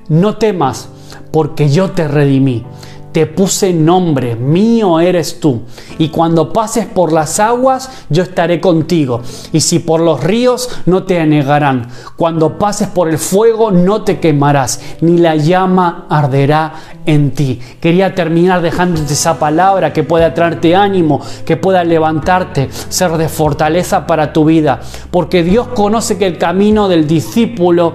no 0.09 0.37
temas 0.37 0.89
porque 1.31 1.69
yo 1.69 1.91
te 1.91 2.07
redimí 2.07 2.65
te 3.11 3.25
puse 3.25 3.73
nombre, 3.73 4.35
mío 4.35 4.99
eres 4.99 5.39
tú. 5.39 5.61
Y 5.97 6.09
cuando 6.09 6.53
pases 6.53 6.85
por 6.85 7.11
las 7.11 7.39
aguas, 7.39 7.89
yo 8.09 8.23
estaré 8.23 8.61
contigo. 8.61 9.21
Y 9.51 9.61
si 9.61 9.79
por 9.79 9.99
los 9.99 10.23
ríos, 10.23 10.69
no 10.85 11.03
te 11.03 11.19
anegarán. 11.19 11.87
Cuando 12.15 12.57
pases 12.57 12.87
por 12.87 13.09
el 13.09 13.17
fuego, 13.17 13.71
no 13.71 14.03
te 14.03 14.19
quemarás, 14.19 14.79
ni 15.01 15.17
la 15.17 15.35
llama 15.35 16.05
arderá 16.09 16.73
en 17.05 17.31
ti. 17.31 17.59
Quería 17.79 18.13
terminar 18.13 18.61
dejándote 18.61 19.13
esa 19.13 19.39
palabra 19.39 19.91
que 19.91 20.03
pueda 20.03 20.33
traerte 20.33 20.75
ánimo, 20.75 21.21
que 21.45 21.57
pueda 21.57 21.83
levantarte, 21.83 22.69
ser 22.89 23.17
de 23.17 23.29
fortaleza 23.29 24.05
para 24.05 24.31
tu 24.31 24.45
vida. 24.45 24.81
Porque 25.09 25.43
Dios 25.43 25.69
conoce 25.69 26.17
que 26.17 26.27
el 26.27 26.37
camino 26.37 26.87
del 26.87 27.07
discípulo 27.07 27.93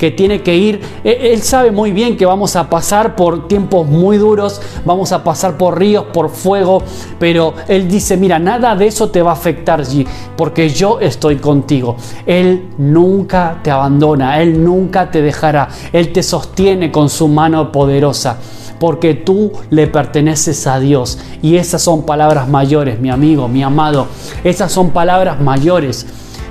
que 0.00 0.10
tiene 0.10 0.40
que 0.40 0.56
ir. 0.56 0.80
E, 1.04 1.32
él 1.34 1.42
sabe 1.42 1.70
muy 1.70 1.92
bien 1.92 2.16
que 2.16 2.24
vamos 2.24 2.56
a 2.56 2.70
pasar 2.70 3.14
por 3.14 3.46
tiempos 3.48 3.86
muy 3.86 4.16
duros, 4.16 4.62
vamos 4.86 5.12
a 5.12 5.22
pasar 5.22 5.58
por 5.58 5.78
ríos, 5.78 6.06
por 6.10 6.30
fuego, 6.30 6.82
pero 7.18 7.52
Él 7.68 7.86
dice, 7.86 8.16
mira, 8.16 8.38
nada 8.38 8.74
de 8.74 8.86
eso 8.86 9.10
te 9.10 9.20
va 9.20 9.32
a 9.32 9.34
afectar 9.34 9.80
allí, 9.80 10.06
porque 10.38 10.70
yo 10.70 10.98
estoy 11.00 11.36
contigo. 11.36 11.96
Él 12.24 12.70
nunca 12.78 13.60
te 13.62 13.70
abandona, 13.70 14.40
Él 14.40 14.64
nunca 14.64 15.10
te 15.10 15.20
dejará, 15.20 15.68
Él 15.92 16.14
te 16.14 16.22
sostiene 16.22 16.90
con 16.90 17.10
su 17.10 17.28
mano 17.28 17.70
poderosa 17.70 18.38
porque 18.78 19.12
tú 19.12 19.52
le 19.68 19.86
perteneces 19.88 20.66
a 20.66 20.80
Dios. 20.80 21.18
Y 21.42 21.56
esas 21.56 21.82
son 21.82 22.06
palabras 22.06 22.48
mayores, 22.48 22.98
mi 22.98 23.10
amigo, 23.10 23.46
mi 23.46 23.62
amado. 23.62 24.06
Esas 24.42 24.72
son 24.72 24.88
palabras 24.92 25.38
mayores. 25.38 26.06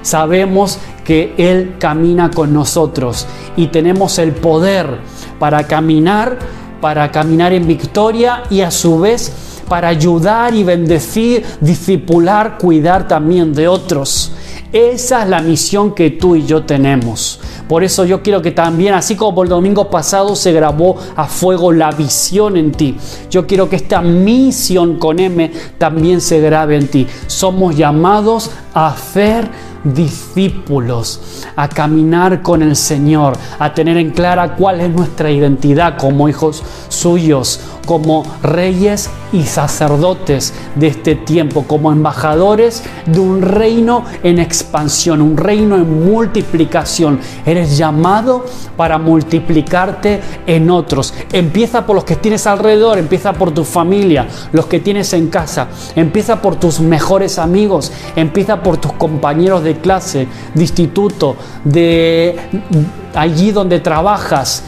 Sabemos 0.10 0.80
que 1.06 1.36
Él 1.38 1.76
camina 1.78 2.32
con 2.32 2.52
nosotros 2.52 3.28
y 3.56 3.68
tenemos 3.68 4.18
el 4.18 4.32
poder 4.32 4.88
para 5.38 5.68
caminar, 5.68 6.40
para 6.82 7.12
caminar 7.12 7.54
en 7.54 7.68
victoria 7.68 8.42
y 8.50 8.62
a 8.62 8.72
su 8.72 9.00
vez 9.00 9.32
para 9.70 9.90
ayudar 9.90 10.56
y 10.56 10.64
bendecir, 10.64 11.46
discipular, 11.62 12.58
cuidar 12.58 13.08
también 13.08 13.54
de 13.54 13.68
otros. 13.68 14.32
Esa 14.74 15.24
es 15.24 15.30
la 15.30 15.42
misión 15.42 15.94
que 15.94 16.10
tú 16.10 16.36
y 16.36 16.46
yo 16.46 16.64
tenemos. 16.64 17.40
Por 17.68 17.84
eso 17.84 18.04
yo 18.04 18.24
quiero 18.24 18.42
que 18.42 18.52
también, 18.52 18.96
así 18.96 19.16
como 19.16 19.44
el 19.44 19.50
domingo 19.50 19.92
pasado 19.92 20.36
se 20.36 20.52
grabó 20.52 20.98
a 21.16 21.26
fuego 21.26 21.72
la 21.72 21.92
visión 21.92 22.58
en 22.58 22.72
ti, 22.72 22.96
yo 23.30 23.46
quiero 23.46 23.70
que 23.70 23.76
esta 23.76 24.02
misión 24.02 24.98
con 24.98 25.20
M 25.20 25.52
también 25.78 26.20
se 26.20 26.40
grabe 26.40 26.78
en 26.78 26.88
ti. 26.88 27.08
Somos 27.28 27.78
llamados 27.78 28.50
a 28.74 28.88
hacer 28.88 29.69
discípulos, 29.84 31.46
a 31.56 31.68
caminar 31.70 32.42
con 32.42 32.62
el 32.62 32.76
Señor, 32.76 33.34
a 33.58 33.74
tener 33.74 33.98
en 33.98 34.12
clara 34.12 34.56
cuál 34.56 34.82
es 34.82 34.90
nuestra 34.90 35.32
identidad 35.32 35.98
como 35.98 36.30
hijos 36.30 36.64
suyos, 36.90 37.60
como 37.86 38.24
reyes 38.44 39.10
y 39.34 39.44
sacerdotes 39.44 40.54
de 40.76 40.88
este 40.88 41.16
tiempo, 41.16 41.66
como 41.66 41.92
embajadores 41.92 42.84
de 43.08 43.20
un 43.20 43.42
reino 43.42 44.06
en 44.22 44.38
expansión, 44.38 45.22
un 45.22 45.38
reino 45.38 45.76
en 45.76 46.06
multiplicación. 46.06 47.20
Eres 47.46 47.78
llamado 47.78 48.46
para 48.78 49.00
multiplicarte 49.00 50.22
en 50.46 50.70
otros. 50.70 51.14
Empieza 51.32 51.86
por 51.86 51.96
los 51.96 52.04
que 52.04 52.16
tienes 52.16 52.46
alrededor, 52.46 52.98
empieza 52.98 53.34
por 53.34 53.52
tu 53.52 53.64
familia, 53.64 54.28
los 54.52 54.68
que 54.68 54.80
tienes 54.80 55.12
en 55.14 55.30
casa, 55.30 55.68
empieza 55.96 56.42
por 56.42 56.58
tus 56.58 56.80
mejores 56.80 57.40
amigos, 57.40 57.92
empieza 58.16 58.62
por 58.62 58.78
tus 58.78 58.94
compañeros 58.94 59.64
de 59.64 59.69
clase, 59.78 60.28
de 60.54 60.62
instituto, 60.62 61.36
de 61.64 62.36
allí 63.14 63.52
donde 63.52 63.80
trabajas, 63.80 64.64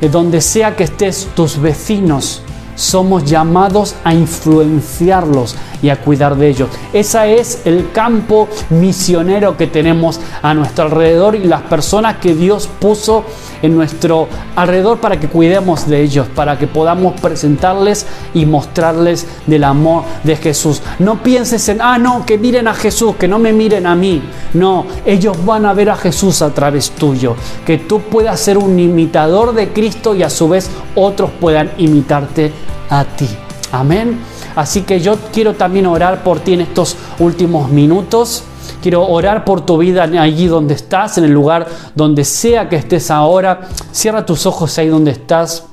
eh, 0.00 0.08
donde 0.08 0.40
sea 0.40 0.76
que 0.76 0.84
estés, 0.84 1.28
tus 1.34 1.60
vecinos 1.60 2.42
somos 2.74 3.24
llamados 3.24 3.94
a 4.04 4.14
influenciarlos 4.14 5.56
y 5.82 5.90
a 5.90 6.00
cuidar 6.00 6.36
de 6.36 6.48
ellos. 6.48 6.68
Ese 6.92 7.38
es 7.38 7.62
el 7.66 7.92
campo 7.92 8.48
misionero 8.70 9.56
que 9.56 9.66
tenemos 9.66 10.20
a 10.42 10.54
nuestro 10.54 10.86
alrededor 10.86 11.34
y 11.34 11.44
las 11.44 11.62
personas 11.62 12.16
que 12.16 12.34
Dios 12.34 12.68
puso 12.78 13.24
en 13.60 13.76
nuestro 13.76 14.28
alrededor 14.56 14.98
para 14.98 15.18
que 15.18 15.28
cuidemos 15.28 15.86
de 15.86 16.02
ellos, 16.02 16.26
para 16.34 16.58
que 16.58 16.66
podamos 16.66 17.20
presentarles 17.20 18.06
y 18.32 18.46
mostrarles 18.46 19.26
del 19.46 19.64
amor 19.64 20.04
de 20.22 20.36
Jesús. 20.36 20.82
No 20.98 21.22
pienses 21.22 21.68
en, 21.68 21.80
ah, 21.80 21.98
no, 21.98 22.24
que 22.26 22.38
miren 22.38 22.68
a 22.68 22.74
Jesús, 22.74 23.16
que 23.16 23.28
no 23.28 23.38
me 23.38 23.52
miren 23.52 23.86
a 23.86 23.94
mí. 23.94 24.22
No, 24.54 24.86
ellos 25.04 25.36
van 25.44 25.66
a 25.66 25.74
ver 25.74 25.90
a 25.90 25.96
Jesús 25.96 26.42
a 26.42 26.50
través 26.52 26.90
tuyo. 26.90 27.36
Que 27.66 27.78
tú 27.78 28.00
puedas 28.00 28.40
ser 28.40 28.58
un 28.58 28.78
imitador 28.78 29.54
de 29.54 29.68
Cristo 29.72 30.14
y 30.14 30.22
a 30.22 30.30
su 30.30 30.48
vez 30.48 30.70
otros 30.94 31.30
puedan 31.40 31.70
imitarte 31.78 32.52
a 32.90 33.04
ti. 33.04 33.28
Amén. 33.72 34.20
Así 34.56 34.82
que 34.82 35.00
yo 35.00 35.16
quiero 35.32 35.54
también 35.54 35.86
orar 35.86 36.22
por 36.22 36.40
ti 36.40 36.54
en 36.54 36.60
estos 36.60 36.96
últimos 37.18 37.70
minutos. 37.70 38.44
Quiero 38.80 39.06
orar 39.06 39.44
por 39.44 39.62
tu 39.62 39.78
vida 39.78 40.04
allí 40.04 40.46
donde 40.46 40.74
estás, 40.74 41.18
en 41.18 41.24
el 41.24 41.32
lugar 41.32 41.66
donde 41.94 42.24
sea 42.24 42.68
que 42.68 42.76
estés 42.76 43.10
ahora. 43.10 43.62
Cierra 43.90 44.24
tus 44.24 44.46
ojos 44.46 44.76
ahí 44.78 44.88
donde 44.88 45.10
estás 45.10 45.66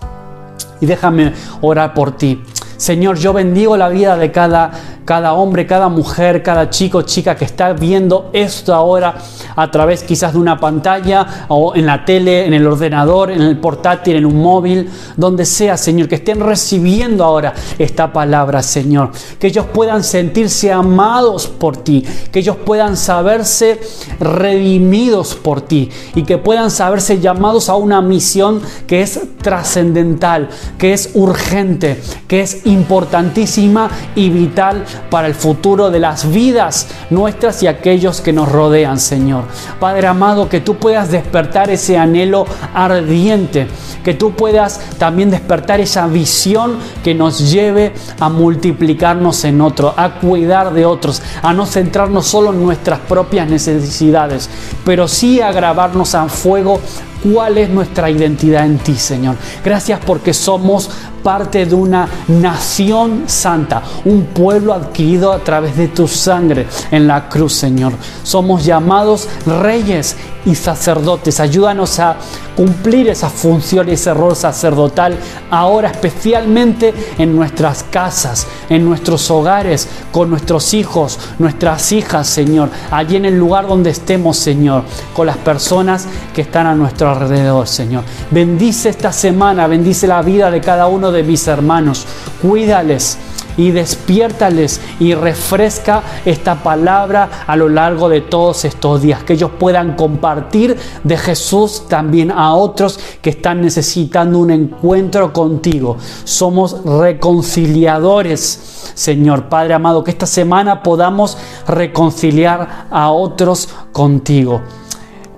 y 0.79 0.85
déjame 0.85 1.33
orar 1.61 1.93
por 1.93 2.17
ti. 2.17 2.41
Señor, 2.81 3.19
yo 3.19 3.31
bendigo 3.31 3.77
la 3.77 3.89
vida 3.89 4.17
de 4.17 4.31
cada 4.31 4.71
cada 5.05 5.33
hombre, 5.33 5.65
cada 5.65 5.89
mujer, 5.89 6.43
cada 6.43 6.69
chico, 6.69 7.01
chica 7.01 7.35
que 7.35 7.45
está 7.45 7.73
viendo 7.73 8.29
esto 8.33 8.73
ahora 8.73 9.15
a 9.55 9.69
través 9.71 10.03
quizás 10.03 10.33
de 10.33 10.39
una 10.39 10.57
pantalla 10.59 11.45
o 11.49 11.75
en 11.75 11.85
la 11.85 12.05
tele, 12.05 12.45
en 12.45 12.53
el 12.53 12.65
ordenador, 12.65 13.31
en 13.31 13.41
el 13.41 13.57
portátil, 13.57 14.15
en 14.15 14.25
un 14.25 14.41
móvil, 14.41 14.89
donde 15.17 15.45
sea, 15.45 15.75
Señor, 15.75 16.07
que 16.07 16.15
estén 16.15 16.39
recibiendo 16.39 17.23
ahora 17.23 17.53
esta 17.79 18.13
palabra, 18.13 18.61
Señor. 18.61 19.11
Que 19.39 19.47
ellos 19.47 19.65
puedan 19.73 20.03
sentirse 20.03 20.71
amados 20.71 21.47
por 21.47 21.77
ti, 21.77 22.05
que 22.31 22.39
ellos 22.39 22.57
puedan 22.63 22.95
saberse 22.95 23.81
redimidos 24.19 25.35
por 25.35 25.61
ti 25.61 25.89
y 26.15 26.23
que 26.23 26.37
puedan 26.37 26.71
saberse 26.71 27.19
llamados 27.19 27.69
a 27.69 27.75
una 27.75 28.01
misión 28.01 28.61
que 28.87 29.01
es 29.01 29.19
trascendental, 29.41 30.49
que 30.77 30.93
es 30.93 31.11
urgente, 31.15 31.99
que 32.27 32.41
es 32.41 32.65
importantísima 32.71 33.89
y 34.15 34.29
vital 34.29 34.83
para 35.09 35.27
el 35.27 35.35
futuro 35.35 35.91
de 35.91 35.99
las 35.99 36.31
vidas 36.31 36.87
nuestras 37.09 37.61
y 37.63 37.67
aquellos 37.67 38.21
que 38.21 38.33
nos 38.33 38.49
rodean, 38.49 38.99
Señor. 38.99 39.43
Padre 39.79 40.07
amado, 40.07 40.49
que 40.49 40.61
tú 40.61 40.75
puedas 40.75 41.11
despertar 41.11 41.69
ese 41.69 41.97
anhelo 41.97 42.45
ardiente, 42.73 43.67
que 44.03 44.13
tú 44.13 44.31
puedas 44.31 44.79
también 44.97 45.29
despertar 45.29 45.79
esa 45.79 46.07
visión 46.07 46.77
que 47.03 47.13
nos 47.13 47.51
lleve 47.51 47.93
a 48.19 48.29
multiplicarnos 48.29 49.43
en 49.43 49.61
otro, 49.61 49.93
a 49.95 50.15
cuidar 50.15 50.73
de 50.73 50.85
otros, 50.85 51.21
a 51.41 51.53
no 51.53 51.65
centrarnos 51.65 52.27
solo 52.27 52.51
en 52.51 52.63
nuestras 52.63 52.99
propias 52.99 53.49
necesidades, 53.49 54.49
pero 54.85 55.07
sí 55.07 55.41
a 55.41 55.51
grabarnos 55.51 56.15
a 56.15 56.27
fuego 56.27 56.79
cuál 57.23 57.57
es 57.57 57.69
nuestra 57.69 58.09
identidad 58.09 58.65
en 58.65 58.79
ti, 58.79 58.95
Señor. 58.95 59.35
Gracias 59.63 59.99
porque 60.05 60.33
somos 60.33 60.89
parte 61.23 61.65
de 61.65 61.75
una 61.75 62.07
nación 62.27 63.23
santa, 63.27 63.81
un 64.05 64.25
pueblo 64.25 64.73
adquirido 64.73 65.31
a 65.31 65.39
través 65.39 65.77
de 65.77 65.87
tu 65.87 66.07
sangre 66.07 66.67
en 66.91 67.07
la 67.07 67.29
cruz, 67.29 67.53
Señor. 67.53 67.93
Somos 68.23 68.65
llamados 68.65 69.27
reyes 69.45 70.15
y 70.45 70.55
sacerdotes. 70.55 71.39
Ayúdanos 71.39 71.99
a 71.99 72.15
cumplir 72.55 73.09
esa 73.09 73.29
función 73.29 73.89
y 73.89 73.93
ese 73.93 74.13
rol 74.13 74.35
sacerdotal 74.35 75.15
ahora 75.49 75.89
especialmente 75.89 76.93
en 77.17 77.35
nuestras 77.35 77.83
casas, 77.83 78.47
en 78.69 78.85
nuestros 78.85 79.29
hogares, 79.31 79.87
con 80.11 80.29
nuestros 80.29 80.73
hijos, 80.73 81.19
nuestras 81.39 81.91
hijas, 81.91 82.27
Señor. 82.27 82.69
Allí 82.91 83.15
en 83.15 83.25
el 83.25 83.37
lugar 83.37 83.67
donde 83.67 83.89
estemos, 83.89 84.37
Señor, 84.37 84.83
con 85.15 85.27
las 85.27 85.37
personas 85.37 86.07
que 86.33 86.41
están 86.41 86.67
a 86.67 86.75
nuestro 86.75 87.09
alrededor, 87.09 87.67
Señor. 87.67 88.03
Bendice 88.29 88.89
esta 88.89 89.11
semana, 89.11 89.67
bendice 89.67 90.07
la 90.07 90.21
vida 90.21 90.51
de 90.51 90.61
cada 90.61 90.87
uno 90.87 91.10
de 91.11 91.23
mis 91.23 91.47
hermanos. 91.47 92.05
Cuídales 92.41 93.17
y 93.57 93.71
despiértales 93.71 94.81
y 94.99 95.13
refresca 95.13 96.03
esta 96.25 96.63
palabra 96.63 97.43
a 97.45 97.55
lo 97.55 97.69
largo 97.69 98.09
de 98.09 98.21
todos 98.21 98.65
estos 98.65 99.01
días, 99.01 99.23
que 99.23 99.33
ellos 99.33 99.51
puedan 99.59 99.95
compartir 99.95 100.77
de 101.03 101.17
Jesús 101.17 101.87
también 101.87 102.31
a 102.31 102.53
otros 102.53 102.99
que 103.21 103.31
están 103.31 103.61
necesitando 103.61 104.39
un 104.39 104.51
encuentro 104.51 105.33
contigo. 105.33 105.97
Somos 106.23 106.83
reconciliadores, 106.83 108.91
Señor 108.93 109.49
Padre 109.49 109.73
amado, 109.73 110.03
que 110.03 110.11
esta 110.11 110.25
semana 110.25 110.83
podamos 110.83 111.37
reconciliar 111.67 112.87
a 112.89 113.11
otros 113.11 113.69
contigo. 113.91 114.61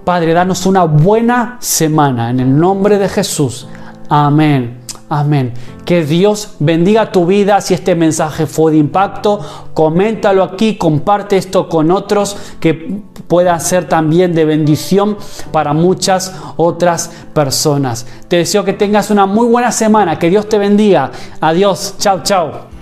Padre, 0.04 0.34
danos 0.34 0.66
una 0.66 0.84
buena 0.84 1.58
semana 1.62 2.30
en 2.30 2.42
el 2.42 2.58
nombre 2.58 2.98
de 2.98 3.08
Jesús. 3.08 3.68
Amén. 4.10 4.83
Amén. 5.10 5.54
Que 5.86 6.06
Dios 6.06 6.56
bendiga 6.60 7.12
tu 7.12 7.26
vida. 7.26 7.62
Si 7.62 7.74
este 7.74 7.94
mensaje 7.94 8.48
fue 8.48 8.72
de 8.72 8.78
impacto, 8.78 9.40
coméntalo 9.74 10.44
aquí, 10.44 10.78
comparte 10.78 11.38
esto 11.38 11.70
con 11.70 11.92
otros 11.92 12.38
que 12.60 13.02
pueda 13.28 13.60
ser 13.60 13.88
también 13.88 14.34
de 14.34 14.46
bendición 14.46 15.18
para 15.52 15.74
muchas 15.74 16.34
otras 16.58 17.12
personas. 17.34 18.08
Te 18.28 18.38
deseo 18.38 18.64
que 18.64 18.74
tengas 18.74 19.12
una 19.12 19.26
muy 19.26 19.48
buena 19.48 19.72
semana, 19.72 20.18
que 20.18 20.30
Dios 20.30 20.48
te 20.50 20.58
bendiga. 20.58 21.12
Adiós, 21.42 21.96
chao, 22.00 22.22
chao. 22.24 22.73